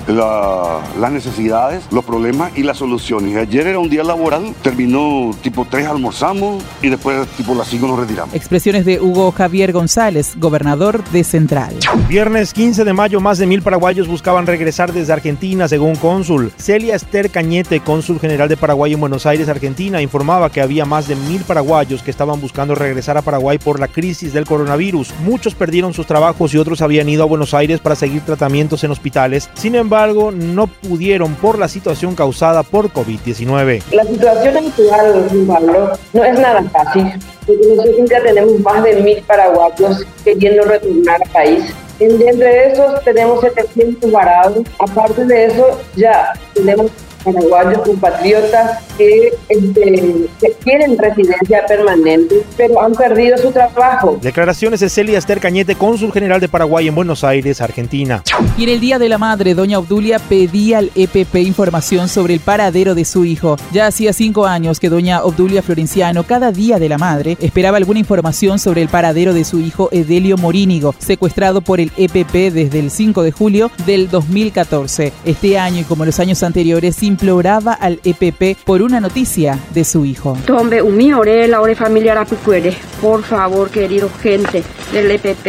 las 0.99 1.13
necesidades, 1.13 1.85
los 1.91 2.05
problemas 2.05 2.53
y 2.57 2.63
las 2.63 2.79
soluciones. 2.79 3.37
Ayer 3.37 3.67
era 3.67 3.79
un 3.79 3.89
día 3.89 4.03
laboral, 4.03 4.55
terminó 4.63 5.31
tipo 5.43 5.67
3 5.69 5.87
almorzamos 5.87 6.63
y 6.83 6.89
después 6.89 7.27
tipo 7.37 7.55
las 7.55 7.69
5 7.69 7.87
nos 7.87 7.99
retiramos. 7.99 8.35
Expresiones 8.35 8.85
de 8.85 9.01
Hugo 9.01 9.33
Javier 9.33 9.73
González, 9.73 10.35
gobernador 10.37 11.05
de 11.11 11.25
Central. 11.25 11.75
Viernes 12.09 12.53
15 12.53 12.85
de 12.85 12.93
mayo, 12.93 13.21
más 13.21 13.39
de 13.39 13.47
mil 13.47 13.63
paraguayos 13.63 14.09
buscaban 14.09 14.47
regresar 14.47 14.93
desde 14.93 15.13
Argentina, 15.13 15.69
según 15.69 15.97
cónsul. 15.97 16.53
Celia 16.57 16.95
Esther 16.95 17.31
Cañete, 17.31 17.81
cónsul 17.81 18.21
general 18.21 18.49
de 18.49 18.57
Paraguay 18.57 18.95
en 18.95 19.01
Buenos 19.01 19.27
Aires, 19.27 19.49
Argentina, 19.49 20.01
informaba 20.01 20.51
que 20.51 20.61
había 20.61 20.85
más 20.85 21.09
de 21.09 21.17
mil 21.17 21.43
paraguayos 21.43 22.03
que 22.03 22.11
estaban 22.11 22.41
buscando 22.41 22.75
regresar 22.75 23.17
a 23.17 23.23
Paraguay 23.23 23.59
por 23.59 23.81
la 23.81 23.89
crisis 23.89 24.33
del 24.33 24.47
coronavirus. 24.47 25.13
Muchos 25.25 25.55
perdieron 25.55 25.93
sus 25.93 26.07
trabajos 26.07 26.55
y 26.55 26.59
otros 26.59 26.81
habían 26.81 27.09
ido 27.09 27.23
a 27.23 27.27
Buenos 27.27 27.55
Aires 27.55 27.81
para 27.81 27.97
seguir 27.97 28.23
tratamientos 28.23 28.83
en 28.85 28.91
hospitales. 28.91 29.51
Sin 29.55 29.75
embargo, 29.75 30.31
no 30.33 30.56
pudieron 30.67 31.35
por 31.35 31.59
la 31.59 31.69
situación 31.69 32.15
causada 32.15 32.63
por 32.63 32.91
COVID-19. 32.91 33.83
La 33.93 34.05
situación 34.05 34.57
actual, 34.57 35.29
Pablo, 35.47 35.99
no 36.15 36.25
es 36.25 36.39
nada 36.39 36.63
fácil. 36.73 37.13
Nosotros 37.47 38.09
ya 38.09 38.23
tenemos 38.23 38.59
más 38.61 38.83
de 38.83 38.97
mil 39.03 39.23
paraguayos 39.25 40.07
queriendo 40.25 40.65
retornar 40.65 41.21
al 41.23 41.31
país. 41.33 41.65
Entre 42.01 42.73
esos 42.73 43.05
tenemos 43.05 43.41
700 43.43 44.11
varados. 44.11 44.65
Aparte 44.79 45.25
de 45.27 45.47
eso, 45.47 45.79
ya 45.95 46.33
tenemos 46.55 46.91
paraguayos 47.27 47.83
compatriotas 47.83 48.85
que, 48.97 49.33
este, 49.49 50.29
que, 50.41 50.57
tienen 50.63 50.97
residencia 50.97 51.65
permanente, 51.67 52.43
pero 52.57 52.81
han 52.81 52.93
perdido 52.93 53.37
su 53.39 53.51
trabajo. 53.51 54.19
Declaraciones 54.21 54.81
de 54.81 54.89
Celia 54.89 55.19
Esther 55.19 55.41
Cañete, 55.41 55.75
cónsul 55.75 56.13
general 56.13 56.41
de 56.41 56.49
Paraguay 56.49 56.89
en 56.89 56.95
Buenos 56.95 57.25
Aires, 57.25 57.61
Argentina. 57.61 58.23
Y 58.57 58.65
en 58.65 58.69
el 58.71 58.81
Día 58.81 58.99
de 58.99 59.09
la 59.09 59.19
Madre, 59.19 59.55
doña 59.55 59.79
Obdulia 59.79 60.19
pedía 60.19 60.79
al 60.79 60.91
EPP 60.95 61.37
información 61.37 62.09
sobre 62.09 62.35
el 62.35 62.41
paradero 62.41 62.95
de 62.95 63.05
su 63.05 63.25
hijo. 63.25 63.57
Ya 63.73 63.87
hacía 63.87 64.13
cinco 64.13 64.47
años 64.47 64.81
que 64.81 64.89
doña 64.89 65.23
Obdulia 65.23 65.63
Florenciano, 65.63 66.25
cada 66.25 66.53
Día 66.53 66.79
de 66.79 66.89
la 66.89 66.99
Madre, 66.99 67.37
esperaba 67.41 67.77
alguna 67.77 68.01
información 68.01 68.59
sobre 68.59 68.83
el 68.83 68.89
paradero 68.89 69.35
de 69.35 69.45
su 69.45 69.61
hijo 69.61 69.89
Edelio 69.93 70.37
Morínigo, 70.37 70.95
secuestrado 70.99 71.61
por 71.61 71.81
el 71.81 71.93
EPP 71.97 72.53
desde 72.53 72.79
el 72.79 72.91
5 72.91 73.23
de 73.23 73.33
julio 73.33 73.71
del 73.85 74.09
2014. 74.09 75.13
Este 75.25 75.59
año 75.59 75.81
y 75.81 75.85
como 75.85 76.05
los 76.05 76.21
años 76.21 76.43
anteriores, 76.43 76.97
imploraba 77.17 77.73
al 77.73 77.99
EPP 78.05 78.59
por 78.65 78.83
una 78.83 79.01
noticia 79.01 79.59
de 79.73 79.85
su 79.85 80.05
hijo. 80.05 80.37
Tombe, 80.45 80.83
umi 80.83 81.15
ore 81.15 81.49
la 81.49 81.63
ore 81.63 81.75
familiar 81.75 82.19
apucuere. 82.19 82.77
Por 83.01 83.23
favor, 83.23 83.71
querido 83.71 84.11
gente 84.23 84.63
del 84.93 85.11
EPP, 85.11 85.47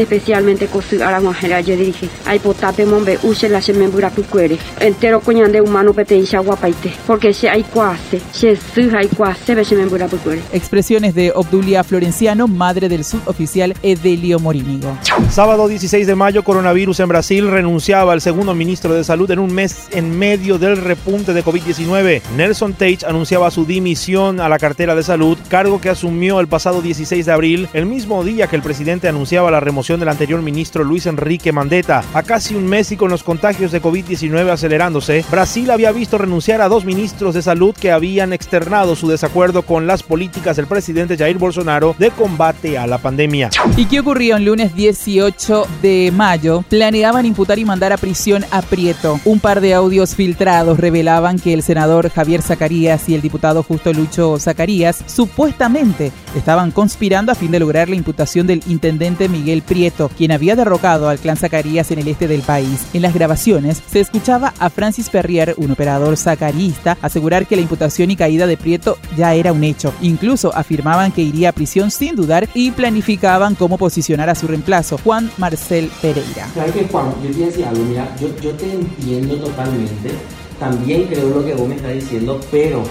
especialmente 0.00 0.66
con 0.66 0.82
su 0.82 1.02
aramajera, 1.02 1.60
yo 1.60 1.76
dirige. 1.76 2.08
Ay, 2.24 2.38
potape 2.38 2.86
mombe, 2.86 3.18
use 3.22 3.48
la 3.48 3.60
semembura 3.60 4.10
pucuere. 4.10 4.58
Entero 4.80 5.20
coñande 5.20 5.60
humano 5.60 5.92
petencia 5.92 6.38
guapaite. 6.40 6.92
Porque 7.06 7.32
se 7.32 7.48
hay 7.48 7.64
cuase, 7.64 8.20
se 8.32 8.56
su 8.56 8.96
hay 8.96 9.08
cuase, 9.08 9.54
ve 9.54 9.64
semembura 9.64 10.06
pucuere. 10.06 10.40
Expresiones 10.52 11.14
de 11.14 11.32
Obdulia 11.34 11.82
Florenciano, 11.82 12.46
madre 12.46 12.88
del 12.88 13.04
suboficial 13.04 13.74
Edelio 13.82 14.38
Morínigo. 14.38 14.96
Sábado 15.30 15.66
16 15.66 16.06
de 16.06 16.14
mayo, 16.14 16.44
coronavirus 16.44 17.00
en 17.00 17.08
Brasil 17.08 17.50
renunciaba 17.50 18.12
al 18.12 18.20
segundo 18.20 18.54
ministro 18.54 18.94
de 18.94 19.02
Salud 19.02 19.30
en 19.30 19.40
un 19.40 19.52
mes 19.52 19.88
en 19.90 20.16
medio 20.18 20.58
del 20.58 20.76
repunte 21.08 21.32
de 21.32 21.42
COVID-19. 21.42 22.20
Nelson 22.36 22.74
Tate 22.74 23.06
anunciaba 23.06 23.50
su 23.50 23.64
dimisión 23.64 24.40
a 24.40 24.48
la 24.50 24.58
cartera 24.58 24.94
de 24.94 25.02
salud, 25.02 25.38
cargo 25.48 25.80
que 25.80 25.88
asumió 25.88 26.38
el 26.38 26.48
pasado 26.48 26.82
16 26.82 27.24
de 27.24 27.32
abril, 27.32 27.68
el 27.72 27.86
mismo 27.86 28.22
día 28.24 28.46
que 28.46 28.56
el 28.56 28.62
presidente 28.62 29.08
anunciaba 29.08 29.50
la 29.50 29.58
remoción 29.58 30.00
del 30.00 30.10
anterior 30.10 30.42
ministro 30.42 30.84
Luis 30.84 31.06
Enrique 31.06 31.50
Mandetta. 31.50 32.04
A 32.12 32.22
casi 32.22 32.54
un 32.54 32.66
mes 32.66 32.92
y 32.92 32.98
con 32.98 33.10
los 33.10 33.22
contagios 33.22 33.72
de 33.72 33.80
COVID-19 33.80 34.50
acelerándose, 34.50 35.24
Brasil 35.30 35.70
había 35.70 35.92
visto 35.92 36.18
renunciar 36.18 36.60
a 36.60 36.68
dos 36.68 36.84
ministros 36.84 37.32
de 37.32 37.40
salud 37.40 37.74
que 37.74 37.90
habían 37.90 38.34
externado 38.34 38.94
su 38.94 39.08
desacuerdo 39.08 39.62
con 39.62 39.86
las 39.86 40.02
políticas 40.02 40.56
del 40.56 40.66
presidente 40.66 41.16
Jair 41.16 41.38
Bolsonaro 41.38 41.96
de 41.98 42.10
combate 42.10 42.76
a 42.76 42.86
la 42.86 42.98
pandemia. 42.98 43.48
¿Y 43.78 43.86
qué 43.86 44.00
ocurrió 44.00 44.36
el 44.36 44.44
lunes 44.44 44.74
18 44.74 45.66
de 45.80 46.12
mayo? 46.14 46.64
Planeaban 46.68 47.24
imputar 47.24 47.58
y 47.58 47.64
mandar 47.64 47.94
a 47.94 47.96
prisión 47.96 48.44
a 48.50 48.60
Prieto. 48.60 49.18
Un 49.24 49.40
par 49.40 49.62
de 49.62 49.72
audios 49.72 50.14
filtrados 50.14 50.78
revelaban 50.88 51.38
que 51.38 51.52
el 51.52 51.62
senador 51.62 52.08
Javier 52.08 52.40
Zacarías 52.40 53.10
y 53.10 53.14
el 53.14 53.20
diputado 53.20 53.62
Justo 53.62 53.92
Lucho 53.92 54.38
Zacarías 54.38 55.04
supuestamente 55.04 56.12
estaban 56.34 56.70
conspirando 56.70 57.30
a 57.30 57.34
fin 57.34 57.50
de 57.50 57.60
lograr 57.60 57.90
la 57.90 57.96
imputación 57.96 58.46
del 58.46 58.62
intendente 58.66 59.28
Miguel 59.28 59.60
Prieto, 59.60 60.10
quien 60.16 60.32
había 60.32 60.56
derrocado 60.56 61.10
al 61.10 61.18
clan 61.18 61.36
Zacarías 61.36 61.90
en 61.90 61.98
el 61.98 62.08
este 62.08 62.26
del 62.26 62.40
país. 62.40 62.86
En 62.94 63.02
las 63.02 63.12
grabaciones 63.12 63.82
se 63.86 64.00
escuchaba 64.00 64.54
a 64.58 64.70
Francis 64.70 65.10
Ferrier, 65.10 65.52
un 65.58 65.72
operador 65.72 66.16
zacarista, 66.16 66.96
asegurar 67.02 67.46
que 67.46 67.56
la 67.56 67.62
imputación 67.62 68.10
y 68.10 68.16
caída 68.16 68.46
de 68.46 68.56
Prieto 68.56 68.96
ya 69.14 69.34
era 69.34 69.52
un 69.52 69.64
hecho. 69.64 69.92
Incluso 70.00 70.56
afirmaban 70.56 71.12
que 71.12 71.20
iría 71.20 71.50
a 71.50 71.52
prisión 71.52 71.90
sin 71.90 72.16
dudar 72.16 72.48
y 72.54 72.70
planificaban 72.70 73.56
cómo 73.56 73.76
posicionar 73.76 74.30
a 74.30 74.34
su 74.34 74.46
reemplazo, 74.46 74.96
Juan 75.04 75.30
Marcel 75.36 75.90
Pereira. 76.00 76.48
¿Sabes 76.54 76.72
qué, 76.72 76.88
Juan? 76.90 77.12
Yo 77.22 77.30
te 77.30 77.44
decía 77.44 77.68
algo, 77.68 77.84
mira, 77.84 78.08
yo, 78.18 78.28
yo 78.40 78.52
te 78.52 78.72
entiendo 78.72 79.36
totalmente. 79.36 80.37
También 80.58 81.06
creo 81.06 81.28
lo 81.28 81.44
que 81.44 81.54
vos 81.54 81.68
me 81.68 81.76
estás 81.76 81.94
diciendo, 81.94 82.40
pero 82.50 82.82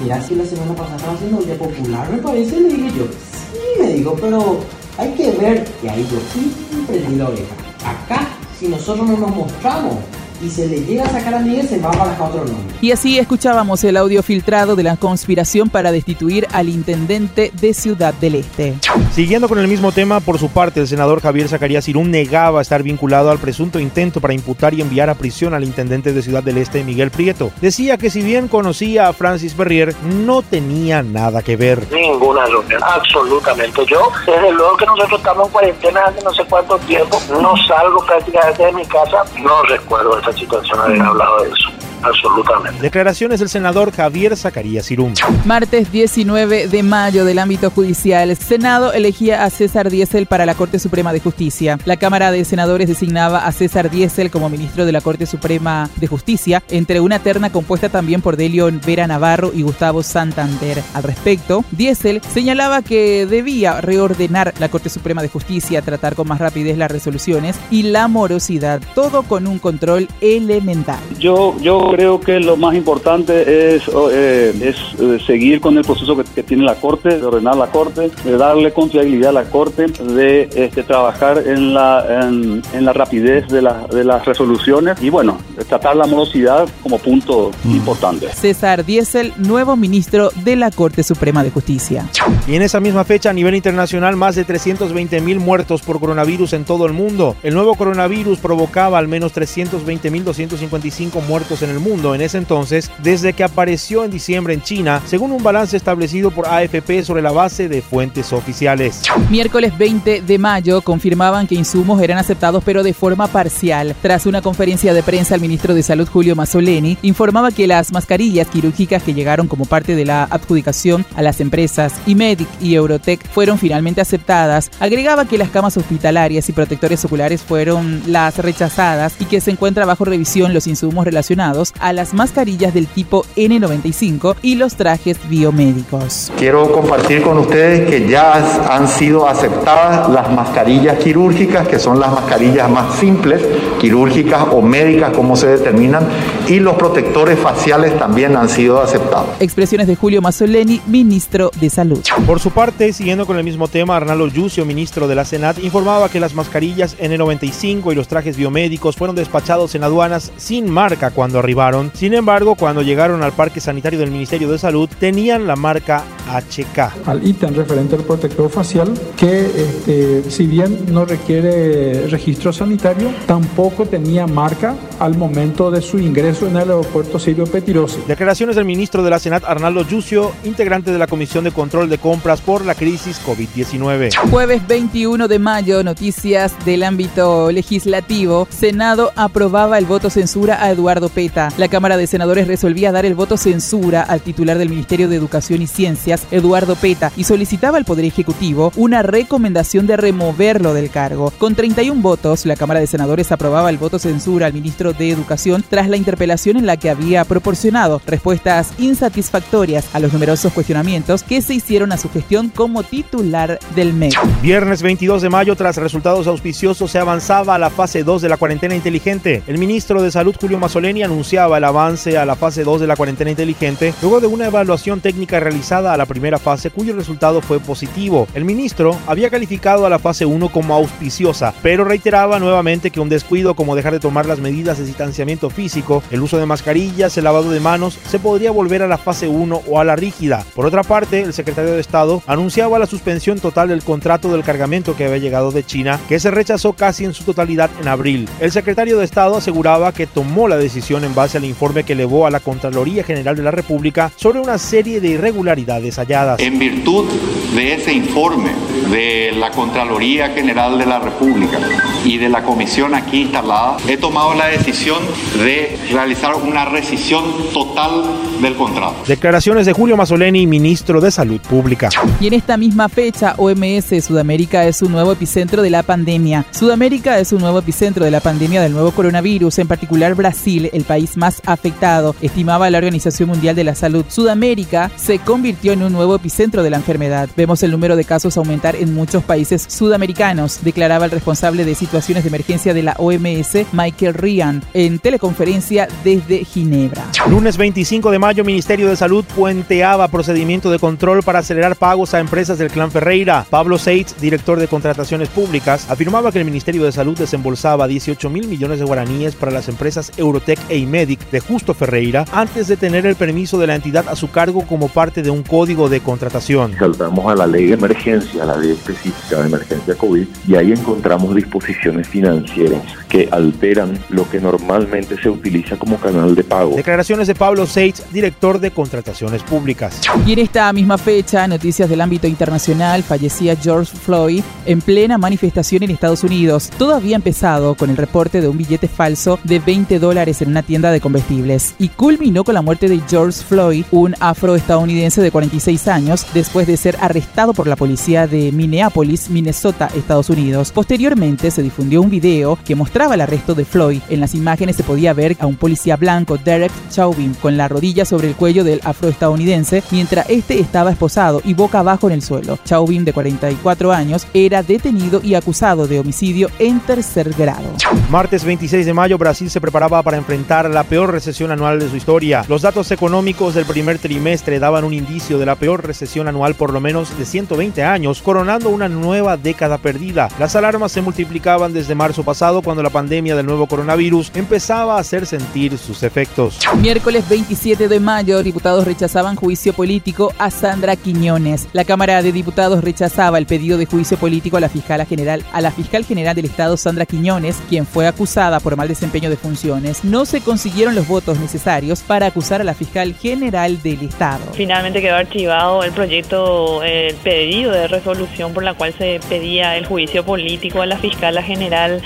mira, 0.00 0.22
si 0.22 0.34
la 0.36 0.44
semana 0.44 0.74
pasada 0.74 0.96
estaba 0.96 1.14
haciendo 1.14 1.38
Olla 1.38 1.54
Popular, 1.56 2.10
me 2.10 2.18
parece, 2.18 2.60
le 2.60 2.68
dije 2.68 2.98
yo, 2.98 3.04
sí, 3.06 3.80
me 3.80 3.92
digo, 3.92 4.16
pero 4.20 4.58
hay 4.98 5.10
que 5.12 5.32
ver, 5.32 5.68
y 5.82 5.88
ahí 5.88 6.06
yo 6.10 6.18
sí 6.32 6.52
prendí 6.86 7.16
la 7.16 7.28
oreja. 7.28 7.54
Acá, 7.84 8.28
si 8.58 8.68
nosotros 8.68 9.08
no 9.08 9.16
nos 9.16 9.34
mostramos 9.34 9.96
y 10.42 10.50
se 10.50 10.66
le 10.66 10.80
llega 10.80 11.04
a 11.04 11.10
sacar 11.10 11.34
a 11.34 11.38
Miguel, 11.40 11.68
se 11.68 11.78
va 11.78 11.90
a 11.90 11.96
barajar 11.96 12.28
otro 12.28 12.44
nombre. 12.44 12.74
Y 12.80 12.90
así 12.90 13.18
escuchábamos 13.18 13.82
el 13.84 13.96
audio 13.96 14.22
filtrado 14.22 14.76
de 14.76 14.82
la 14.82 14.96
conspiración 14.96 15.70
para 15.70 15.92
destituir 15.92 16.46
al 16.52 16.68
intendente 16.68 17.52
de 17.60 17.74
Ciudad 17.74 18.14
del 18.14 18.36
Este. 18.36 18.74
Siguiendo 19.12 19.48
con 19.48 19.58
el 19.58 19.68
mismo 19.68 19.92
tema, 19.92 20.20
por 20.20 20.38
su 20.38 20.48
parte, 20.48 20.80
el 20.80 20.88
senador 20.88 21.20
Javier 21.20 21.48
Zacarías 21.48 21.88
Irún 21.88 22.10
negaba 22.10 22.60
estar 22.60 22.82
vinculado 22.82 23.30
al 23.30 23.38
presunto 23.38 23.78
intento 23.78 24.20
para 24.20 24.34
imputar 24.34 24.74
y 24.74 24.80
enviar 24.80 25.10
a 25.10 25.14
prisión 25.14 25.54
al 25.54 25.64
intendente 25.64 26.12
de 26.12 26.22
Ciudad 26.22 26.42
del 26.42 26.58
Este, 26.58 26.82
Miguel 26.84 27.10
Prieto. 27.10 27.50
Decía 27.60 27.96
que 27.96 28.10
si 28.10 28.22
bien 28.22 28.48
conocía 28.48 29.08
a 29.08 29.12
Francis 29.12 29.54
Ferrier, 29.54 29.94
no 30.02 30.42
tenía 30.42 31.02
nada 31.02 31.42
que 31.42 31.56
ver. 31.56 31.86
Ninguna 31.92 32.46
reunión, 32.46 32.82
absolutamente. 32.82 33.84
Yo, 33.86 34.10
desde 34.26 34.52
luego 34.52 34.76
que 34.76 34.86
nosotros 34.86 35.18
estamos 35.18 35.46
en 35.46 35.52
cuarentena 35.52 36.00
hace 36.06 36.22
no 36.22 36.32
sé 36.32 36.44
cuánto 36.48 36.78
tiempo, 36.78 37.20
no 37.30 37.54
salgo 37.68 38.04
prácticamente 38.04 38.64
de 38.64 38.72
mi 38.72 38.84
casa, 38.86 39.24
no 39.40 39.62
recuerdo 39.62 40.18
esta 40.18 40.31
situación 40.36 40.80
haber 40.80 41.00
hablado 41.02 41.44
de 41.44 41.50
eso. 41.50 41.81
Absolutamente. 42.02 42.80
Declaraciones 42.80 43.40
del 43.40 43.48
senador 43.48 43.92
Javier 43.92 44.36
Zacarías 44.36 44.90
Irún. 44.90 45.14
Martes 45.44 45.90
19 45.92 46.68
de 46.68 46.82
mayo 46.82 47.24
del 47.24 47.38
ámbito 47.38 47.70
judicial, 47.70 48.30
el 48.30 48.36
Senado 48.36 48.92
elegía 48.92 49.44
a 49.44 49.50
César 49.50 49.90
Diesel 49.90 50.26
para 50.26 50.46
la 50.46 50.54
Corte 50.54 50.78
Suprema 50.78 51.12
de 51.12 51.20
Justicia. 51.20 51.78
La 51.84 51.96
Cámara 51.96 52.30
de 52.30 52.44
Senadores 52.44 52.88
designaba 52.88 53.46
a 53.46 53.52
César 53.52 53.90
Diesel 53.90 54.30
como 54.30 54.48
ministro 54.48 54.84
de 54.84 54.92
la 54.92 55.00
Corte 55.00 55.26
Suprema 55.26 55.88
de 55.96 56.06
Justicia, 56.06 56.62
entre 56.68 57.00
una 57.00 57.18
terna 57.18 57.50
compuesta 57.50 57.88
también 57.88 58.22
por 58.22 58.36
Delio 58.36 58.70
Vera 58.86 59.06
Navarro 59.06 59.52
y 59.54 59.62
Gustavo 59.62 60.02
Santander. 60.02 60.82
Al 60.94 61.02
respecto, 61.02 61.64
Diesel 61.70 62.20
señalaba 62.22 62.82
que 62.82 63.26
debía 63.26 63.80
reordenar 63.80 64.54
la 64.58 64.68
Corte 64.68 64.88
Suprema 64.88 65.22
de 65.22 65.28
Justicia, 65.28 65.82
tratar 65.82 66.14
con 66.14 66.28
más 66.28 66.40
rapidez 66.40 66.76
las 66.76 66.90
resoluciones 66.90 67.58
y 67.70 67.84
la 67.84 68.08
morosidad, 68.08 68.80
todo 68.94 69.22
con 69.22 69.46
un 69.46 69.58
control 69.58 70.08
elemental. 70.20 71.00
Yo, 71.18 71.56
yo 71.60 71.91
creo 71.92 72.20
que 72.20 72.40
lo 72.40 72.56
más 72.56 72.74
importante 72.74 73.74
es, 73.74 73.82
eh, 74.12 74.54
es 74.62 74.76
eh, 74.98 75.18
seguir 75.26 75.60
con 75.60 75.76
el 75.76 75.84
proceso 75.84 76.16
que, 76.16 76.24
que, 76.24 76.42
tiene 76.42 76.64
la 76.64 76.76
Corte, 76.76 77.18
de 77.18 77.22
ordenar 77.22 77.54
la 77.54 77.66
Corte, 77.66 78.10
de 78.24 78.36
darle 78.38 78.72
confiabilidad 78.72 79.28
a 79.28 79.42
la 79.42 79.44
Corte, 79.44 79.88
de 79.88 80.48
este, 80.54 80.84
trabajar 80.84 81.42
en 81.46 81.74
la, 81.74 82.22
en, 82.22 82.62
en 82.72 82.84
la 82.86 82.94
rapidez 82.94 83.46
de, 83.48 83.60
la, 83.60 83.86
de, 83.88 84.04
las 84.04 84.24
resoluciones 84.24 85.02
y, 85.02 85.10
bueno, 85.10 85.36
tratar 85.68 85.94
la 85.96 86.06
morosidad 86.06 86.66
como 86.82 86.98
punto 86.98 87.50
mm. 87.62 87.70
importante. 87.72 88.32
César 88.32 88.86
Diesel, 88.86 89.34
nuevo 89.36 89.76
ministro 89.76 90.30
de 90.44 90.56
la 90.56 90.70
Corte 90.70 91.02
Suprema 91.02 91.44
de 91.44 91.50
Justicia. 91.50 92.08
Y 92.48 92.54
en 92.54 92.62
esa 92.62 92.80
misma 92.80 93.04
fecha, 93.04 93.28
a 93.28 93.34
nivel 93.34 93.54
internacional, 93.54 94.16
más 94.16 94.34
de 94.34 94.44
320 94.44 95.20
mil 95.20 95.40
muertos 95.40 95.82
por 95.82 96.00
coronavirus 96.00 96.54
en 96.54 96.64
todo 96.64 96.86
el 96.86 96.94
mundo. 96.94 97.36
El 97.42 97.52
nuevo 97.52 97.74
coronavirus 97.74 98.38
provocaba 98.38 98.96
al 98.96 99.08
menos 99.08 99.32
320 99.32 100.10
mil 100.10 100.24
255 100.24 101.20
muertos 101.20 101.60
en 101.60 101.68
el 101.68 101.80
mundo 101.80 101.81
en 102.14 102.20
ese 102.20 102.38
entonces 102.38 102.90
desde 103.02 103.32
que 103.32 103.44
apareció 103.44 104.04
en 104.04 104.10
diciembre 104.10 104.54
en 104.54 104.62
China, 104.62 105.02
según 105.04 105.32
un 105.32 105.42
balance 105.42 105.76
establecido 105.76 106.30
por 106.30 106.46
AFP 106.46 107.02
sobre 107.04 107.22
la 107.22 107.32
base 107.32 107.68
de 107.68 107.82
fuentes 107.82 108.32
oficiales. 108.32 109.02
Miércoles 109.30 109.76
20 109.76 110.22
de 110.22 110.38
mayo 110.38 110.80
confirmaban 110.82 111.46
que 111.46 111.54
insumos 111.54 112.00
eran 112.00 112.18
aceptados 112.18 112.62
pero 112.64 112.82
de 112.82 112.94
forma 112.94 113.26
parcial. 113.26 113.94
Tras 114.00 114.26
una 114.26 114.42
conferencia 114.42 114.94
de 114.94 115.02
prensa, 115.02 115.34
el 115.34 115.40
ministro 115.40 115.74
de 115.74 115.82
Salud 115.82 116.08
Julio 116.08 116.36
Mazzoleni 116.36 116.98
informaba 117.02 117.50
que 117.50 117.66
las 117.66 117.92
mascarillas 117.92 118.48
quirúrgicas 118.48 119.02
que 119.02 119.14
llegaron 119.14 119.48
como 119.48 119.64
parte 119.64 119.94
de 119.96 120.04
la 120.04 120.24
adjudicación 120.24 121.04
a 121.16 121.22
las 121.22 121.40
empresas 121.40 121.94
Imedic 122.06 122.48
y 122.60 122.74
Eurotech 122.74 123.28
fueron 123.28 123.58
finalmente 123.58 124.00
aceptadas. 124.00 124.70
Agregaba 124.78 125.26
que 125.26 125.38
las 125.38 125.50
camas 125.50 125.76
hospitalarias 125.76 126.48
y 126.48 126.52
protectores 126.52 127.04
oculares 127.04 127.42
fueron 127.42 128.02
las 128.06 128.38
rechazadas 128.38 129.14
y 129.18 129.24
que 129.24 129.40
se 129.40 129.50
encuentra 129.50 129.84
bajo 129.84 130.04
revisión 130.04 130.54
los 130.54 130.66
insumos 130.66 131.04
relacionados 131.04 131.71
a 131.78 131.92
las 131.92 132.14
mascarillas 132.14 132.74
del 132.74 132.86
tipo 132.86 133.24
N95 133.36 134.36
y 134.42 134.56
los 134.56 134.76
trajes 134.76 135.18
biomédicos. 135.28 136.32
Quiero 136.38 136.72
compartir 136.72 137.22
con 137.22 137.38
ustedes 137.38 137.88
que 137.88 138.08
ya 138.08 138.34
han 138.70 138.88
sido 138.88 139.28
aceptadas 139.28 140.08
las 140.10 140.30
mascarillas 140.32 140.98
quirúrgicas, 140.98 141.68
que 141.68 141.78
son 141.78 142.00
las 142.00 142.12
mascarillas 142.12 142.70
más 142.70 142.96
simples, 142.96 143.42
quirúrgicas 143.80 144.46
o 144.50 144.60
médicas 144.60 145.12
como 145.14 145.36
se 145.36 145.48
determinan, 145.48 146.06
y 146.48 146.60
los 146.60 146.74
protectores 146.74 147.38
faciales 147.38 147.98
también 147.98 148.36
han 148.36 148.48
sido 148.48 148.80
aceptados. 148.80 149.28
Expresiones 149.40 149.86
de 149.86 149.96
Julio 149.96 150.20
Mazzoleni, 150.22 150.80
ministro 150.86 151.50
de 151.60 151.70
Salud. 151.70 152.00
Por 152.26 152.40
su 152.40 152.50
parte, 152.50 152.92
siguiendo 152.92 153.26
con 153.26 153.36
el 153.36 153.44
mismo 153.44 153.68
tema, 153.68 153.96
Arnaldo 153.96 154.26
Yucio, 154.28 154.64
ministro 154.64 155.08
de 155.08 155.14
la 155.14 155.24
Senat, 155.24 155.58
informaba 155.62 156.08
que 156.08 156.20
las 156.20 156.34
mascarillas 156.34 156.96
N95 156.98 157.92
y 157.92 157.94
los 157.94 158.08
trajes 158.08 158.36
biomédicos 158.36 158.96
fueron 158.96 159.16
despachados 159.16 159.74
en 159.74 159.84
aduanas 159.84 160.32
sin 160.36 160.70
marca 160.70 161.10
cuando 161.10 161.38
arribaron. 161.38 161.51
Sin 161.94 162.14
embargo, 162.14 162.54
cuando 162.54 162.82
llegaron 162.82 163.22
al 163.22 163.32
parque 163.32 163.60
sanitario 163.60 163.98
del 163.98 164.10
Ministerio 164.10 164.48
de 164.50 164.58
Salud, 164.58 164.88
tenían 164.98 165.46
la 165.46 165.56
marca 165.56 166.04
HK. 166.26 167.06
Al 167.06 167.26
ítem 167.26 167.54
referente 167.54 167.96
al 167.96 168.02
protector 168.02 168.50
facial, 168.50 168.92
que 169.16 169.46
este, 169.46 170.30
si 170.30 170.46
bien 170.46 170.86
no 170.90 171.04
requiere 171.04 172.06
registro 172.08 172.52
sanitario, 172.52 173.10
tampoco 173.26 173.86
tenía 173.86 174.26
marca 174.26 174.74
al 174.98 175.16
momento 175.16 175.70
de 175.70 175.82
su 175.82 175.98
ingreso 175.98 176.46
en 176.46 176.56
el 176.56 176.70
aeropuerto 176.70 177.18
Silvio 177.18 177.44
Petirosi. 177.44 177.98
Declaraciones 178.06 178.56
del 178.56 178.64
ministro 178.64 179.02
de 179.02 179.10
la 179.10 179.18
Senat, 179.18 179.44
Arnaldo 179.44 179.86
Yucio, 179.86 180.32
integrante 180.44 180.90
de 180.90 180.98
la 180.98 181.06
Comisión 181.06 181.44
de 181.44 181.50
Control 181.50 181.88
de 181.88 181.98
Compras 181.98 182.40
por 182.40 182.64
la 182.64 182.74
crisis 182.74 183.20
COVID-19. 183.26 184.30
Jueves 184.30 184.66
21 184.66 185.28
de 185.28 185.38
mayo, 185.38 185.82
noticias 185.82 186.54
del 186.64 186.82
ámbito 186.82 187.50
legislativo. 187.50 188.46
Senado 188.50 189.12
aprobaba 189.16 189.78
el 189.78 189.84
voto 189.84 190.08
censura 190.08 190.62
a 190.62 190.70
Eduardo 190.70 191.08
Peta. 191.08 191.41
La 191.56 191.68
Cámara 191.68 191.96
de 191.96 192.06
Senadores 192.06 192.46
resolvía 192.46 192.92
dar 192.92 193.06
el 193.06 193.14
voto 193.14 193.36
censura 193.36 194.02
al 194.02 194.20
titular 194.20 194.58
del 194.58 194.68
Ministerio 194.68 195.08
de 195.08 195.16
Educación 195.16 195.62
y 195.62 195.66
Ciencias, 195.66 196.26
Eduardo 196.30 196.76
Peta, 196.76 197.12
y 197.16 197.24
solicitaba 197.24 197.78
al 197.78 197.84
Poder 197.84 198.04
Ejecutivo 198.04 198.72
una 198.76 199.02
recomendación 199.02 199.86
de 199.86 199.96
removerlo 199.96 200.74
del 200.74 200.90
cargo. 200.90 201.32
Con 201.38 201.54
31 201.54 202.00
votos, 202.00 202.46
la 202.46 202.56
Cámara 202.56 202.80
de 202.80 202.86
Senadores 202.86 203.32
aprobaba 203.32 203.70
el 203.70 203.78
voto 203.78 203.98
censura 203.98 204.46
al 204.46 204.52
ministro 204.52 204.92
de 204.92 205.10
Educación 205.10 205.64
tras 205.68 205.88
la 205.88 205.96
interpelación 205.96 206.56
en 206.56 206.66
la 206.66 206.76
que 206.76 206.90
había 206.90 207.24
proporcionado 207.24 208.00
respuestas 208.06 208.72
insatisfactorias 208.78 209.86
a 209.92 210.00
los 210.00 210.12
numerosos 210.12 210.52
cuestionamientos 210.52 211.22
que 211.22 211.42
se 211.42 211.54
hicieron 211.54 211.92
a 211.92 211.96
su 211.96 212.10
gestión 212.10 212.48
como 212.48 212.82
titular 212.82 213.58
del 213.74 213.92
MEC. 213.92 214.14
Viernes 214.42 214.82
22 214.82 215.22
de 215.22 215.30
mayo, 215.30 215.56
tras 215.56 215.76
resultados 215.76 216.26
auspiciosos, 216.26 216.90
se 216.90 216.98
avanzaba 216.98 217.54
a 217.54 217.58
la 217.58 217.70
fase 217.70 218.04
2 218.04 218.22
de 218.22 218.28
la 218.28 218.36
cuarentena 218.36 218.74
inteligente. 218.74 219.42
El 219.46 219.58
ministro 219.58 220.02
de 220.02 220.10
Salud, 220.10 220.34
Julio 220.40 220.58
Mazzoleni, 220.58 221.02
anunciaba 221.32 221.56
el 221.56 221.64
avance 221.64 222.18
a 222.18 222.26
la 222.26 222.36
fase 222.36 222.62
2 222.62 222.82
de 222.82 222.86
la 222.86 222.94
cuarentena 222.94 223.30
inteligente 223.30 223.94
luego 224.02 224.20
de 224.20 224.26
una 224.26 224.48
evaluación 224.48 225.00
técnica 225.00 225.40
realizada 225.40 225.94
a 225.94 225.96
la 225.96 226.04
primera 226.04 226.38
fase 226.38 226.68
cuyo 226.68 226.94
resultado 226.94 227.40
fue 227.40 227.58
positivo. 227.58 228.28
El 228.34 228.44
ministro 228.44 228.98
había 229.06 229.30
calificado 229.30 229.86
a 229.86 229.88
la 229.88 229.98
fase 229.98 230.26
1 230.26 230.50
como 230.50 230.74
auspiciosa, 230.74 231.54
pero 231.62 231.84
reiteraba 231.84 232.38
nuevamente 232.38 232.90
que 232.90 233.00
un 233.00 233.08
descuido 233.08 233.54
como 233.54 233.74
dejar 233.74 233.94
de 233.94 234.00
tomar 234.00 234.26
las 234.26 234.40
medidas 234.40 234.76
de 234.76 234.84
distanciamiento 234.84 235.48
físico, 235.48 236.02
el 236.10 236.20
uso 236.20 236.36
de 236.36 236.44
mascarillas, 236.44 237.16
el 237.16 237.24
lavado 237.24 237.50
de 237.50 237.60
manos, 237.60 237.98
se 238.06 238.18
podría 238.18 238.50
volver 238.50 238.82
a 238.82 238.86
la 238.88 238.98
fase 238.98 239.26
1 239.26 239.62
o 239.66 239.80
a 239.80 239.84
la 239.84 239.96
rígida. 239.96 240.44
Por 240.54 240.66
otra 240.66 240.82
parte, 240.82 241.22
el 241.22 241.32
secretario 241.32 241.72
de 241.72 241.80
Estado 241.80 242.22
anunciaba 242.26 242.78
la 242.78 242.84
suspensión 242.84 243.40
total 243.40 243.68
del 243.68 243.82
contrato 243.82 244.30
del 244.30 244.44
cargamento 244.44 244.96
que 244.96 245.06
había 245.06 245.16
llegado 245.16 245.50
de 245.50 245.64
China, 245.64 245.98
que 246.10 246.20
se 246.20 246.30
rechazó 246.30 246.74
casi 246.74 247.06
en 247.06 247.14
su 247.14 247.24
totalidad 247.24 247.70
en 247.80 247.88
abril. 247.88 248.28
El 248.38 248.52
secretario 248.52 248.98
de 248.98 249.06
Estado 249.06 249.38
aseguraba 249.38 249.92
que 249.92 250.06
tomó 250.06 250.46
la 250.46 250.58
decisión 250.58 251.04
en 251.04 251.14
base 251.14 251.21
al 251.22 251.44
informe 251.44 251.84
que 251.84 251.92
elevó 251.92 252.26
a 252.26 252.30
la 252.30 252.40
Contraloría 252.40 253.04
General 253.04 253.36
de 253.36 253.42
la 253.42 253.52
República 253.52 254.10
sobre 254.16 254.40
una 254.40 254.58
serie 254.58 255.00
de 255.00 255.10
irregularidades 255.10 255.96
halladas. 255.96 256.40
En 256.40 256.58
virtud 256.58 257.06
de 257.54 257.74
ese 257.74 257.92
informe 257.92 258.50
de 258.90 259.32
la 259.32 259.50
Contraloría 259.52 260.30
General 260.30 260.76
de 260.78 260.84
la 260.84 260.98
República 260.98 261.58
y 262.04 262.18
de 262.18 262.28
la 262.28 262.42
comisión 262.42 262.94
aquí 262.94 263.22
instalada, 263.22 263.76
he 263.88 263.96
tomado 263.96 264.34
la 264.34 264.46
decisión 264.46 264.98
de 265.38 265.78
realizar 265.92 266.34
una 266.34 266.64
rescisión 266.64 267.24
total 267.52 268.02
del 268.40 268.56
contrato. 268.56 268.96
Declaraciones 269.06 269.64
de 269.66 269.72
Julio 269.72 269.96
Mazzoleni, 269.96 270.46
ministro 270.46 271.00
de 271.00 271.12
Salud 271.12 271.40
Pública. 271.40 271.88
Y 272.20 272.26
en 272.26 272.34
esta 272.34 272.56
misma 272.56 272.88
fecha, 272.88 273.34
OMS 273.38 274.04
Sudamérica 274.04 274.66
es 274.66 274.82
un 274.82 274.90
nuevo 274.90 275.12
epicentro 275.12 275.62
de 275.62 275.70
la 275.70 275.84
pandemia. 275.84 276.44
Sudamérica 276.50 277.18
es 277.20 277.32
un 277.32 277.40
nuevo 277.40 277.60
epicentro 277.60 278.04
de 278.04 278.10
la 278.10 278.20
pandemia 278.20 278.60
del 278.60 278.72
nuevo 278.72 278.90
coronavirus, 278.90 279.60
en 279.60 279.68
particular 279.68 280.14
Brasil, 280.14 280.70
el 280.72 280.84
país 280.84 281.11
más 281.16 281.42
afectado, 281.46 282.14
estimaba 282.20 282.70
la 282.70 282.78
Organización 282.78 283.28
Mundial 283.28 283.54
de 283.54 283.64
la 283.64 283.74
Salud. 283.74 284.04
Sudamérica 284.08 284.90
se 284.96 285.18
convirtió 285.18 285.72
en 285.72 285.82
un 285.82 285.92
nuevo 285.92 286.16
epicentro 286.16 286.62
de 286.62 286.70
la 286.70 286.76
enfermedad. 286.76 287.28
Vemos 287.36 287.62
el 287.62 287.70
número 287.70 287.96
de 287.96 288.04
casos 288.04 288.36
aumentar 288.36 288.76
en 288.76 288.94
muchos 288.94 289.22
países 289.24 289.64
sudamericanos, 289.68 290.60
declaraba 290.62 291.04
el 291.04 291.10
responsable 291.10 291.64
de 291.64 291.74
situaciones 291.74 292.24
de 292.24 292.28
emergencia 292.28 292.74
de 292.74 292.82
la 292.82 292.94
OMS, 292.98 293.66
Michael 293.72 294.14
Ryan, 294.14 294.62
en 294.74 294.98
teleconferencia 294.98 295.88
desde 296.04 296.44
Ginebra. 296.44 297.04
Lunes 297.28 297.56
25 297.56 298.10
de 298.10 298.18
mayo, 298.18 298.44
Ministerio 298.44 298.88
de 298.88 298.96
Salud 298.96 299.24
puenteaba 299.34 300.08
procedimiento 300.08 300.70
de 300.70 300.78
control 300.78 301.22
para 301.22 301.40
acelerar 301.40 301.76
pagos 301.76 302.14
a 302.14 302.20
empresas 302.20 302.58
del 302.58 302.70
clan 302.70 302.90
Ferreira. 302.90 303.46
Pablo 303.48 303.78
Seitz, 303.78 304.16
director 304.20 304.58
de 304.58 304.68
contrataciones 304.68 305.28
públicas, 305.28 305.86
afirmaba 305.88 306.32
que 306.32 306.38
el 306.38 306.44
Ministerio 306.44 306.84
de 306.84 306.92
Salud 306.92 307.18
desembolsaba 307.18 307.86
18 307.86 308.30
mil 308.30 308.48
millones 308.48 308.78
de 308.78 308.84
guaraníes 308.84 309.34
para 309.34 309.52
las 309.52 309.68
empresas 309.68 310.12
Eurotech 310.16 310.58
e 310.68 310.78
De 311.06 311.40
Justo 311.40 311.74
Ferreira 311.74 312.24
antes 312.32 312.68
de 312.68 312.76
tener 312.76 313.06
el 313.06 313.16
permiso 313.16 313.58
de 313.58 313.66
la 313.66 313.74
entidad 313.74 314.08
a 314.08 314.16
su 314.16 314.30
cargo 314.30 314.66
como 314.66 314.88
parte 314.88 315.22
de 315.22 315.30
un 315.30 315.42
código 315.42 315.88
de 315.88 316.00
contratación. 316.00 316.74
Saltamos 316.78 317.30
a 317.30 317.34
la 317.34 317.46
ley 317.46 317.66
de 317.66 317.74
emergencia, 317.74 318.42
a 318.42 318.46
la 318.46 318.56
ley 318.56 318.72
específica 318.72 319.40
de 319.40 319.48
emergencia 319.48 319.94
COVID, 319.94 320.26
y 320.46 320.54
ahí 320.54 320.72
encontramos 320.72 321.34
disposiciones 321.34 322.08
financieras 322.08 322.82
que 323.08 323.28
alteran 323.30 323.98
lo 324.10 324.28
que 324.30 324.40
normalmente 324.40 325.20
se 325.20 325.28
utiliza 325.28 325.76
como 325.76 325.98
canal 325.98 326.34
de 326.34 326.44
pago. 326.44 326.76
Declaraciones 326.76 327.26
de 327.26 327.34
Pablo 327.34 327.66
Seitz, 327.66 328.04
director 328.12 328.60
de 328.60 328.70
contrataciones 328.70 329.42
públicas. 329.42 330.00
Y 330.26 330.32
en 330.32 330.38
esta 330.38 330.72
misma 330.72 330.98
fecha, 330.98 331.46
noticias 331.48 331.88
del 331.88 332.00
ámbito 332.00 332.26
internacional, 332.26 333.02
fallecía 333.02 333.56
George 333.56 333.96
Floyd 333.96 334.42
en 334.66 334.80
plena 334.80 335.18
manifestación 335.18 335.82
en 335.82 335.90
Estados 335.90 336.24
Unidos. 336.24 336.70
Todo 336.78 336.94
había 336.94 337.16
empezado 337.16 337.74
con 337.74 337.90
el 337.90 337.96
reporte 337.96 338.40
de 338.40 338.48
un 338.48 338.56
billete 338.56 338.88
falso 338.88 339.38
de 339.44 339.58
20 339.58 339.98
dólares 339.98 340.42
en 340.42 340.50
una 340.50 340.62
tienda 340.62 340.91
de 340.92 341.00
comestibles 341.00 341.74
y 341.78 341.88
culminó 341.88 342.44
con 342.44 342.54
la 342.54 342.62
muerte 342.62 342.88
de 342.88 343.00
George 343.08 343.42
Floyd, 343.42 343.84
un 343.90 344.14
afroestadounidense 344.20 345.20
de 345.20 345.30
46 345.30 345.88
años, 345.88 346.26
después 346.34 346.66
de 346.66 346.76
ser 346.76 346.96
arrestado 347.00 347.52
por 347.54 347.66
la 347.66 347.76
policía 347.76 348.26
de 348.26 348.52
Minneapolis, 348.52 349.30
Minnesota, 349.30 349.88
Estados 349.94 350.30
Unidos. 350.30 350.72
Posteriormente 350.72 351.50
se 351.50 351.62
difundió 351.62 352.00
un 352.02 352.10
video 352.10 352.58
que 352.64 352.74
mostraba 352.74 353.14
el 353.14 353.20
arresto 353.20 353.54
de 353.54 353.64
Floyd. 353.64 354.02
En 354.08 354.20
las 354.20 354.34
imágenes 354.34 354.76
se 354.76 354.84
podía 354.84 355.12
ver 355.12 355.36
a 355.40 355.46
un 355.46 355.56
policía 355.56 355.96
blanco, 355.96 356.38
Derek 356.38 356.72
Chauvin, 356.90 357.34
con 357.34 357.56
la 357.56 357.68
rodilla 357.68 358.04
sobre 358.04 358.28
el 358.28 358.36
cuello 358.36 358.64
del 358.64 358.80
afroestadounidense, 358.84 359.82
mientras 359.90 360.28
este 360.28 360.60
estaba 360.60 360.90
esposado 360.90 361.40
y 361.44 361.54
boca 361.54 361.80
abajo 361.80 362.08
en 362.08 362.14
el 362.14 362.22
suelo. 362.22 362.58
Chauvin, 362.64 363.04
de 363.04 363.12
44 363.12 363.92
años, 363.92 364.26
era 364.34 364.62
detenido 364.62 365.20
y 365.22 365.34
acusado 365.34 365.86
de 365.86 366.00
homicidio 366.00 366.48
en 366.58 366.80
tercer 366.80 367.32
grado. 367.34 367.72
Martes 368.10 368.44
26 368.44 368.86
de 368.86 368.94
mayo, 368.94 369.18
Brasil 369.18 369.50
se 369.50 369.60
preparaba 369.60 370.02
para 370.02 370.16
enfrentar 370.16 370.68
la 370.68 370.81
peor 370.84 371.12
recesión 371.12 371.50
anual 371.50 371.78
de 371.78 371.88
su 371.88 371.96
historia. 371.96 372.44
Los 372.48 372.62
datos 372.62 372.90
económicos 372.90 373.54
del 373.54 373.64
primer 373.66 373.98
trimestre 373.98 374.58
daban 374.58 374.84
un 374.84 374.94
indicio 374.94 375.38
de 375.38 375.46
la 375.46 375.56
peor 375.56 375.86
recesión 375.86 376.28
anual 376.28 376.54
por 376.54 376.72
lo 376.72 376.80
menos 376.80 377.16
de 377.18 377.24
120 377.24 377.82
años, 377.82 378.22
coronando 378.22 378.70
una 378.70 378.88
nueva 378.88 379.36
década 379.36 379.78
perdida. 379.78 380.28
Las 380.38 380.56
alarmas 380.56 380.92
se 380.92 381.02
multiplicaban 381.02 381.72
desde 381.72 381.94
marzo 381.94 382.22
pasado 382.22 382.62
cuando 382.62 382.82
la 382.82 382.90
pandemia 382.90 383.36
del 383.36 383.46
nuevo 383.46 383.66
coronavirus 383.66 384.32
empezaba 384.34 384.96
a 384.96 385.00
hacer 385.00 385.26
sentir 385.26 385.76
sus 385.78 386.02
efectos. 386.02 386.58
Miércoles 386.78 387.28
27 387.28 387.88
de 387.88 388.00
mayo, 388.00 388.42
diputados 388.42 388.84
rechazaban 388.84 389.36
juicio 389.36 389.72
político 389.72 390.32
a 390.38 390.50
Sandra 390.50 390.96
Quiñones. 390.96 391.68
La 391.72 391.84
Cámara 391.84 392.22
de 392.22 392.32
Diputados 392.32 392.84
rechazaba 392.84 393.38
el 393.38 393.46
pedido 393.46 393.78
de 393.78 393.86
juicio 393.86 394.16
político 394.16 394.56
a 394.56 394.60
la 394.60 394.68
fiscal 394.68 395.04
general, 395.06 395.44
a 395.52 395.60
la 395.60 395.70
fiscal 395.70 396.04
general 396.04 396.36
del 396.36 396.46
Estado 396.46 396.76
Sandra 396.76 397.06
Quiñones, 397.06 397.56
quien 397.68 397.86
fue 397.86 398.06
acusada 398.06 398.60
por 398.60 398.76
mal 398.76 398.88
desempeño 398.88 399.30
de 399.30 399.36
funciones. 399.36 400.04
No 400.04 400.24
se 400.24 400.40
consiguieron 400.72 400.94
los 400.94 401.06
votos 401.06 401.38
necesarios 401.38 402.00
para 402.00 402.24
acusar 402.24 402.62
a 402.62 402.64
la 402.64 402.72
fiscal 402.72 403.12
general 403.14 403.82
del 403.82 404.00
Estado. 404.00 404.42
Finalmente 404.54 405.02
quedó 405.02 405.16
archivado 405.16 405.84
el 405.84 405.92
proyecto, 405.92 406.82
el 406.82 407.14
pedido 407.16 407.72
de 407.72 407.88
resolución 407.88 408.54
por 408.54 408.62
la 408.64 408.72
cual 408.72 408.94
se 408.96 409.20
pedía 409.28 409.76
el 409.76 409.84
juicio 409.84 410.24
político 410.24 410.80
a 410.80 410.86
la 410.86 410.96
fiscal 410.96 411.38
general 411.42 412.00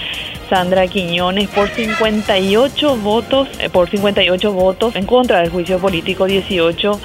Sandra 0.48 0.87
Quiñones 0.87 1.48
por 1.48 1.68
58 1.68 2.96
votos, 2.96 3.48
eh, 3.59 3.68
por 3.68 3.90
58 3.90 4.52
votos 4.52 4.96
en 4.96 5.06
contra 5.06 5.40
del 5.40 5.50
juicio 5.50 5.78
político, 5.78 6.26
18 6.26 7.00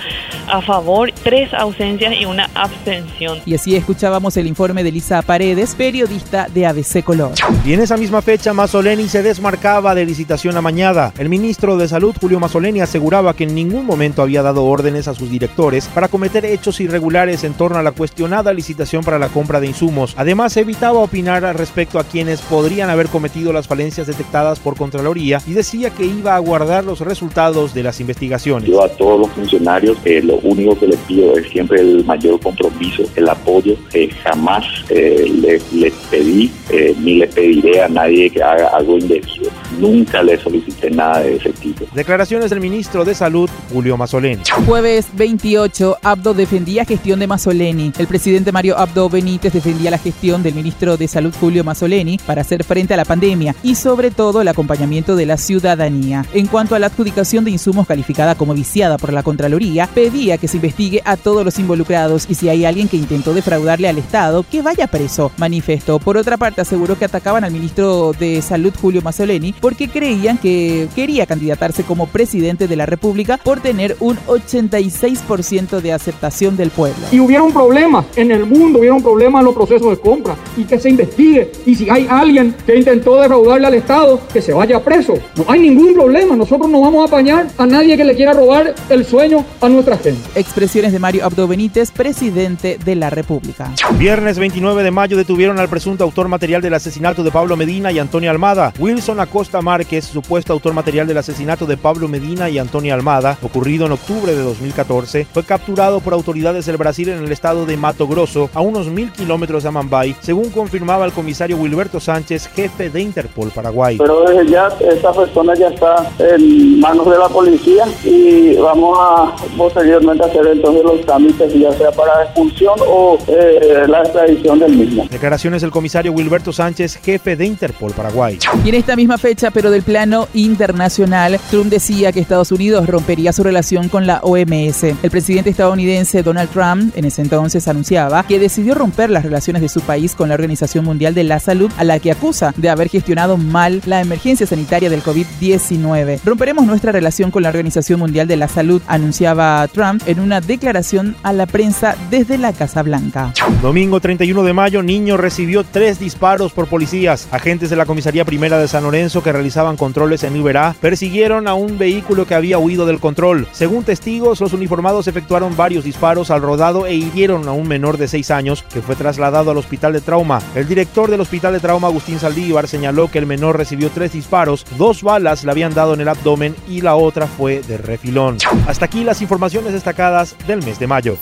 a 0.47 0.62
favor, 0.62 1.12
tres 1.23 1.54
ausencias 1.54 2.13
y 2.19 2.25
una 2.25 2.49
abstención. 2.54 3.39
Y 3.45 3.56
así 3.56 3.75
escuchábamos 3.75 4.36
el 4.38 4.47
informe 4.47 4.84
de 4.84 4.91
Lisa 4.91 5.21
Paredes, 5.21 5.75
periodista 5.75 6.47
de 6.54 6.65
ABC 6.65 7.04
Color. 7.04 7.32
Y 7.65 7.73
en 7.73 7.82
esa 7.82 7.97
misma 7.97 8.21
fecha, 8.21 8.54
Mazzoleni 8.54 9.08
se 9.08 9.23
desmarcaba 9.23 9.95
de 9.95 10.06
licitación 10.06 10.58
amañada. 10.58 11.13
El 11.17 11.30
ministro 11.30 11.77
de 11.77 11.88
Salud, 11.88 12.15
Julio 12.19 12.39
Mazzoleni, 12.39 12.82
aseguraba 12.82 13.34
que 13.36 13.45
en 13.45 13.56
ningún 13.56 13.86
momento 13.86 14.21
había 14.21 14.41
dado 14.41 14.65
órdenes 14.65 15.08
a 15.08 15.13
sus 15.13 15.30
directores 15.30 15.88
para 15.88 16.08
cometer 16.08 16.45
hechos 16.45 16.80
irregulares 16.80 17.43
en 17.43 17.54
torno 17.54 17.77
a 17.77 17.84
la 17.84 17.91
cuestionada 17.91 18.54
licitación 18.54 19.04
para 19.04 19.19
la 19.19 19.30
compra 19.30 19.60
de 19.60 19.67
insumos. 19.67 20.13
Además, 20.17 20.56
evitaba 20.58 20.99
opinar 20.99 21.41
respecto 21.58 21.99
a 21.99 22.04
quienes 22.04 22.41
podrían 22.41 22.89
haber 22.89 23.08
cometido 23.08 23.31
las 23.39 23.67
falencias 23.67 24.08
detectadas 24.08 24.60
por 24.60 24.76
Contraloría 24.76 25.41
y 25.48 25.54
decía 25.54 25.89
que 25.89 26.06
iba 26.06 26.36
a 26.36 26.39
guardar 26.39 26.84
los 26.84 27.00
resultados 27.00 27.74
de 27.74 27.84
las 27.84 28.00
investigaciones. 28.00 28.70
Yo 28.70 28.84
a 28.84 28.89
todos 28.89 29.22
los 29.22 29.30
funcionarios 29.30 29.98
eh, 30.06 30.22
lo 30.22 30.36
único 30.39 30.78
que 30.78 30.88
les 30.88 31.00
pido 31.00 31.38
es 31.38 31.50
siempre 31.50 31.80
el 31.80 32.04
mayor 32.06 32.39
compromiso, 32.39 33.04
el 33.15 33.30
apoyo. 33.30 33.76
Eh, 33.94 34.10
jamás 34.24 34.65
eh, 34.89 35.32
les, 35.41 35.72
les, 35.74 35.94
pedí 36.10 36.52
eh, 36.70 36.96
ni 37.00 37.15
le 37.15 37.28
pediré 37.28 37.82
a 37.82 37.88
nadie 37.88 38.30
que 38.30 38.44
haga 38.44 38.67
algo 38.70 38.98
indebido. 38.98 39.50
Nunca 39.80 40.22
le 40.22 40.38
solicité 40.38 40.91
nada 40.91 41.22
de 41.22 41.36
ese 41.36 41.52
tipo. 41.54 41.86
Declaraciones 41.94 42.50
del 42.50 42.60
ministro 42.60 43.06
de 43.06 43.15
Salud, 43.15 43.50
Julio 43.72 43.98
Mazzoleni. 43.98 44.44
Jueves 44.65 45.08
28, 45.13 45.98
Abdo 46.02 46.34
defendía 46.34 46.86
gestión 46.86 47.20
de 47.20 47.28
Mazzoleni. 47.28 47.94
El 47.98 48.08
presidente 48.08 48.52
Mario 48.52 48.78
Abdo 48.78 49.10
Benítez 49.10 49.54
defendía 49.54 49.91
la 49.91 49.98
gestión 49.98 50.44
del 50.44 50.54
ministro 50.54 50.98
de 50.98 51.08
Salud, 51.08 51.34
Julio 51.39 51.63
Mazzoleni, 51.63 52.17
para 52.26 52.41
hacer 52.41 52.63
frente 52.63 52.94
a 52.94 52.98
la 52.98 53.06
pandemia 53.06 53.20
y 53.62 53.75
sobre 53.75 54.10
todo 54.10 54.41
el 54.41 54.47
acompañamiento 54.47 55.15
de 55.15 55.27
la 55.27 55.38
ciudadanía. 55.38 56.25
En 56.34 56.47
cuanto 56.47 56.73
a 56.73 56.79
la 56.79 56.88
adjudicación 56.88 57.45
de 57.45 57.51
insumos 57.51 57.86
calificada 57.86 58.34
como 58.34 58.55
viciada 58.55 58.97
por 58.97 59.13
la 59.13 59.21
Contraloría, 59.21 59.88
pedía 59.93 60.39
que 60.39 60.47
se 60.47 60.57
investigue 60.57 61.03
a 61.05 61.17
todos 61.17 61.45
los 61.45 61.60
involucrados 61.60 62.25
y 62.27 62.34
si 62.34 62.49
hay 62.49 62.65
alguien 62.65 62.88
que 62.88 62.97
intentó 62.97 63.36
defraudarle 63.36 63.88
al 63.88 63.99
Estado, 63.99 64.43
que 64.49 64.63
vaya 64.63 64.88
preso, 64.88 65.31
manifestó. 65.38 65.99
Por 65.99 66.17
otra 66.17 66.38
parte, 66.38 66.62
aseguró 66.62 66.97
que 66.97 67.05
atacaban 67.05 67.43
al 67.43 67.51
ministro 67.51 68.13
de 68.19 68.41
Salud, 68.41 68.73
Julio 68.81 69.03
Mazzoleni, 69.03 69.53
porque 69.53 69.88
creían 69.88 70.39
que 70.39 70.88
quería 70.95 71.27
candidatarse 71.27 71.84
como 71.84 72.07
presidente 72.07 72.67
de 72.67 72.75
la 72.75 72.88
República 72.88 73.38
por 73.38 73.60
tener 73.60 73.97
un 73.99 74.17
86% 74.25 75.79
de 75.79 75.93
aceptación 75.93 76.57
del 76.57 76.71
pueblo. 76.71 77.05
Y 77.12 77.19
hubiera 77.19 77.43
un 77.43 77.53
problema 77.53 78.03
en 78.15 78.31
el 78.31 78.47
mundo, 78.47 78.79
hubiera 78.79 78.95
un 78.95 79.03
problema 79.03 79.39
en 79.39 79.45
los 79.45 79.53
procesos 79.53 79.91
de 79.91 79.97
compra 79.97 80.36
y 80.57 80.63
que 80.63 80.79
se 80.79 80.89
investigue. 80.89 81.51
Y 81.67 81.75
si 81.75 81.88
hay 81.88 82.07
alguien 82.10 82.55
que 82.65 82.75
intentó 82.75 83.11
defraudarle 83.19 83.67
al 83.67 83.74
Estado, 83.74 84.19
que 84.32 84.41
se 84.41 84.54
vaya 84.54 84.80
preso. 84.80 85.13
No 85.36 85.45
hay 85.47 85.60
ningún 85.60 85.93
problema, 85.93 86.36
nosotros 86.36 86.69
no 86.69 86.82
vamos 86.82 87.04
a 87.04 87.08
apañar 87.08 87.47
a 87.58 87.65
nadie 87.65 87.97
que 87.97 88.04
le 88.04 88.15
quiera 88.15 88.34
robar 88.34 88.74
el 88.89 89.06
sueño 89.06 89.45
a 89.60 89.69
nuestra 89.69 89.97
gente. 89.97 90.21
Expresiones 90.36 90.91
de 90.91 91.00
Mario 91.00 91.26
Abdo 91.26 91.47
Benítez, 91.47 91.91
presidente 91.91 92.78
de 92.84 92.95
la 92.95 93.10
República. 93.10 93.71
Viernes 93.97 94.39
29 94.39 94.84
de 94.84 94.91
mayo 94.91 95.17
detuvieron 95.17 95.60
al 95.60 95.69
presunto 95.69 96.04
autor 96.04 96.28
material 96.28 96.62
del 96.62 96.74
asesinato 96.74 97.24
de 97.24 97.32
Pablo 97.32 97.58
Medina 97.58 97.91
y 97.91 98.00
Antonio 98.00 98.32
Almada. 98.32 98.74
Wilson 98.80 99.19
Acosta 99.19 99.62
Márquez, 99.62 100.06
supuesto 100.06 100.54
autor 100.54 100.74
material 100.74 101.08
del 101.08 101.17
asesinato 101.17 101.65
de 101.65 101.78
Pablo 101.78 102.08
Medina 102.08 102.50
y 102.50 102.58
Antonio 102.58 102.93
Almada, 102.93 103.38
ocurrido 103.41 103.86
en 103.86 103.93
octubre 103.93 104.34
de 104.36 104.41
2014, 104.41 105.28
fue 105.32 105.43
capturado 105.43 106.00
por 106.00 106.13
autoridades 106.13 106.65
del 106.65 106.78
Brasil 106.78 107.10
en 107.10 107.24
el 107.24 107.32
estado 107.32 107.65
de 107.65 107.78
Mato 107.78 108.08
Grosso, 108.08 108.50
a 108.54 108.62
unos 108.62 108.88
mil 108.88 109.12
kilómetros 109.12 109.63
de 109.63 109.69
Amambay, 109.69 110.15
según 110.21 110.50
confirmaba 110.50 111.06
el 111.06 111.12
comisario 111.12 111.58
Wilberto 111.58 112.00
Sánchez, 112.00 112.50
jefe 112.56 112.89
de 112.89 113.00
Interpol 113.01 113.49
Paraguay. 113.49 113.97
Pero 113.97 114.21
desde 114.21 114.51
ya 114.51 114.69
esta 114.79 115.11
persona 115.11 115.53
ya 115.55 115.69
está 115.69 116.11
en 116.19 116.79
manos 116.79 117.09
de 117.09 117.17
la 117.17 117.29
policía 117.29 117.85
y 118.03 118.55
vamos 118.55 118.97
a 118.99 119.35
posteriormente 119.57 120.23
hacer 120.23 120.47
entonces 120.47 120.83
los 120.83 121.01
trámites, 121.05 121.53
ya 121.53 121.71
sea 121.73 121.91
para 121.91 122.23
expulsión 122.23 122.75
o 122.87 123.17
eh, 123.27 123.85
la 123.87 124.01
extradición 124.01 124.59
del 124.59 124.75
mismo. 124.75 125.05
Declaraciones 125.09 125.61
del 125.61 125.71
comisario 125.71 126.11
Wilberto 126.11 126.51
Sánchez, 126.51 126.99
jefe 127.03 127.35
de 127.35 127.45
Interpol 127.45 127.91
Paraguay. 127.93 128.37
Y 128.63 128.69
en 128.69 128.75
esta 128.75 128.95
misma 128.95 129.17
fecha, 129.17 129.51
pero 129.51 129.71
del 129.71 129.83
plano 129.83 130.27
internacional, 130.33 131.39
Trump 131.49 131.69
decía 131.69 132.11
que 132.11 132.19
Estados 132.19 132.51
Unidos 132.51 132.87
rompería 132.87 133.33
su 133.33 133.43
relación 133.43 133.89
con 133.89 134.07
la 134.07 134.19
OMS. 134.23 134.83
El 134.83 135.11
presidente 135.11 135.49
estadounidense 135.49 136.23
Donald 136.23 136.49
Trump 136.49 136.95
en 136.95 137.05
ese 137.05 137.21
entonces 137.21 137.67
anunciaba 137.67 138.23
que 138.23 138.39
decidió 138.39 138.75
romper 138.75 139.09
las 139.09 139.23
relaciones 139.23 139.61
de 139.61 139.69
su 139.69 139.81
país 139.81 140.15
con 140.15 140.29
la 140.29 140.35
Organización 140.35 140.85
Mundial 140.85 141.13
de 141.13 141.23
la 141.23 141.39
Salud, 141.39 141.71
a 141.77 141.83
la 141.83 141.99
que 141.99 142.11
acusa 142.11 142.53
de 142.57 142.69
haber 142.69 142.89
gestionado 142.91 143.38
mal 143.38 143.82
la 143.86 144.01
emergencia 144.01 144.45
sanitaria 144.45 144.89
del 144.89 145.01
COVID-19. 145.04 146.19
Romperemos 146.23 146.65
nuestra 146.65 146.91
relación 146.91 147.32
con 147.32 147.43
la 147.43 147.49
Organización 147.49 147.99
Mundial 147.99 148.27
de 148.27 148.38
la 148.38 148.47
Salud, 148.47 148.82
anunciaba 148.88 149.67
Trump 149.69 150.04
en 150.06 150.19
una 150.19 150.41
declaración 150.41 151.15
a 151.23 151.34
la 151.34 151.45
prensa 151.45 151.95
desde 152.10 152.38
la 152.38 152.54
Casa 152.54 152.84
Blanca. 152.84 153.34
Domingo 153.62 153.99
31 153.99 154.43
de 154.43 154.54
mayo, 154.54 154.84
niño 154.84 155.17
recibió 155.17 155.63
tres 155.63 155.99
disparos 155.99 156.51
por 156.51 156.67
policías. 156.67 157.27
Agentes 157.32 157.69
de 157.69 157.75
la 157.75 157.86
Comisaría 157.86 158.25
Primera 158.25 158.58
de 158.58 158.67
San 158.67 158.84
Lorenzo 158.84 159.23
que 159.23 159.32
realizaban 159.32 159.77
controles 159.77 160.23
en 160.23 160.36
Iberá 160.36 160.75
persiguieron 160.80 161.47
a 161.47 161.54
un 161.54 161.77
vehículo 161.77 162.25
que 162.25 162.36
había 162.36 162.58
huido 162.58 162.86
del 162.86 162.99
control. 162.99 163.47
Según 163.51 163.84
testigos, 163.84 164.41
los 164.41 164.54
uniformados 164.54 165.08
efectuaron 165.08 165.56
varios 165.56 165.84
disparos 165.84 166.32
al 166.32 166.41
rodado 166.41 166.86
e 166.86 166.95
hirieron 166.95 167.47
a 167.47 167.54
un 167.54 167.67
menor 167.67 167.97
de 167.97 168.08
6 168.08 168.32
años 168.32 168.63
que 168.73 168.82
fue 168.82 168.95
trasladado 168.95 169.51
al 169.51 169.58
hospital 169.58 169.93
de 169.93 170.01
trauma. 170.01 170.41
El 170.56 170.67
director 170.67 171.10
del 171.10 171.21
hospital 171.21 171.54
de 171.54 171.60
trauma, 171.60 171.88
Agustín 171.88 172.19
Saldívar, 172.19 172.67
señaló 172.82 173.12
que 173.12 173.20
el 173.20 173.28
menor 173.28 173.58
recibió 173.58 173.91
tres 173.91 174.13
disparos, 174.13 174.65
dos 174.76 175.04
balas 175.04 175.44
le 175.44 175.52
habían 175.52 175.76
dado 175.76 175.94
en 175.94 176.02
el 176.02 176.08
abdomen 176.08 176.56
y 176.67 176.82
la 176.82 176.96
otra 176.96 177.28
fue 177.28 177.62
de 177.62 177.78
refilón. 177.78 178.38
Hasta 178.65 178.86
aquí 178.86 179.04
las 179.04 179.22
informaciones 179.22 179.74
destacadas 179.74 180.36
del 180.48 180.63
mes 180.63 180.80
de 180.80 180.88
mayo. 180.88 181.15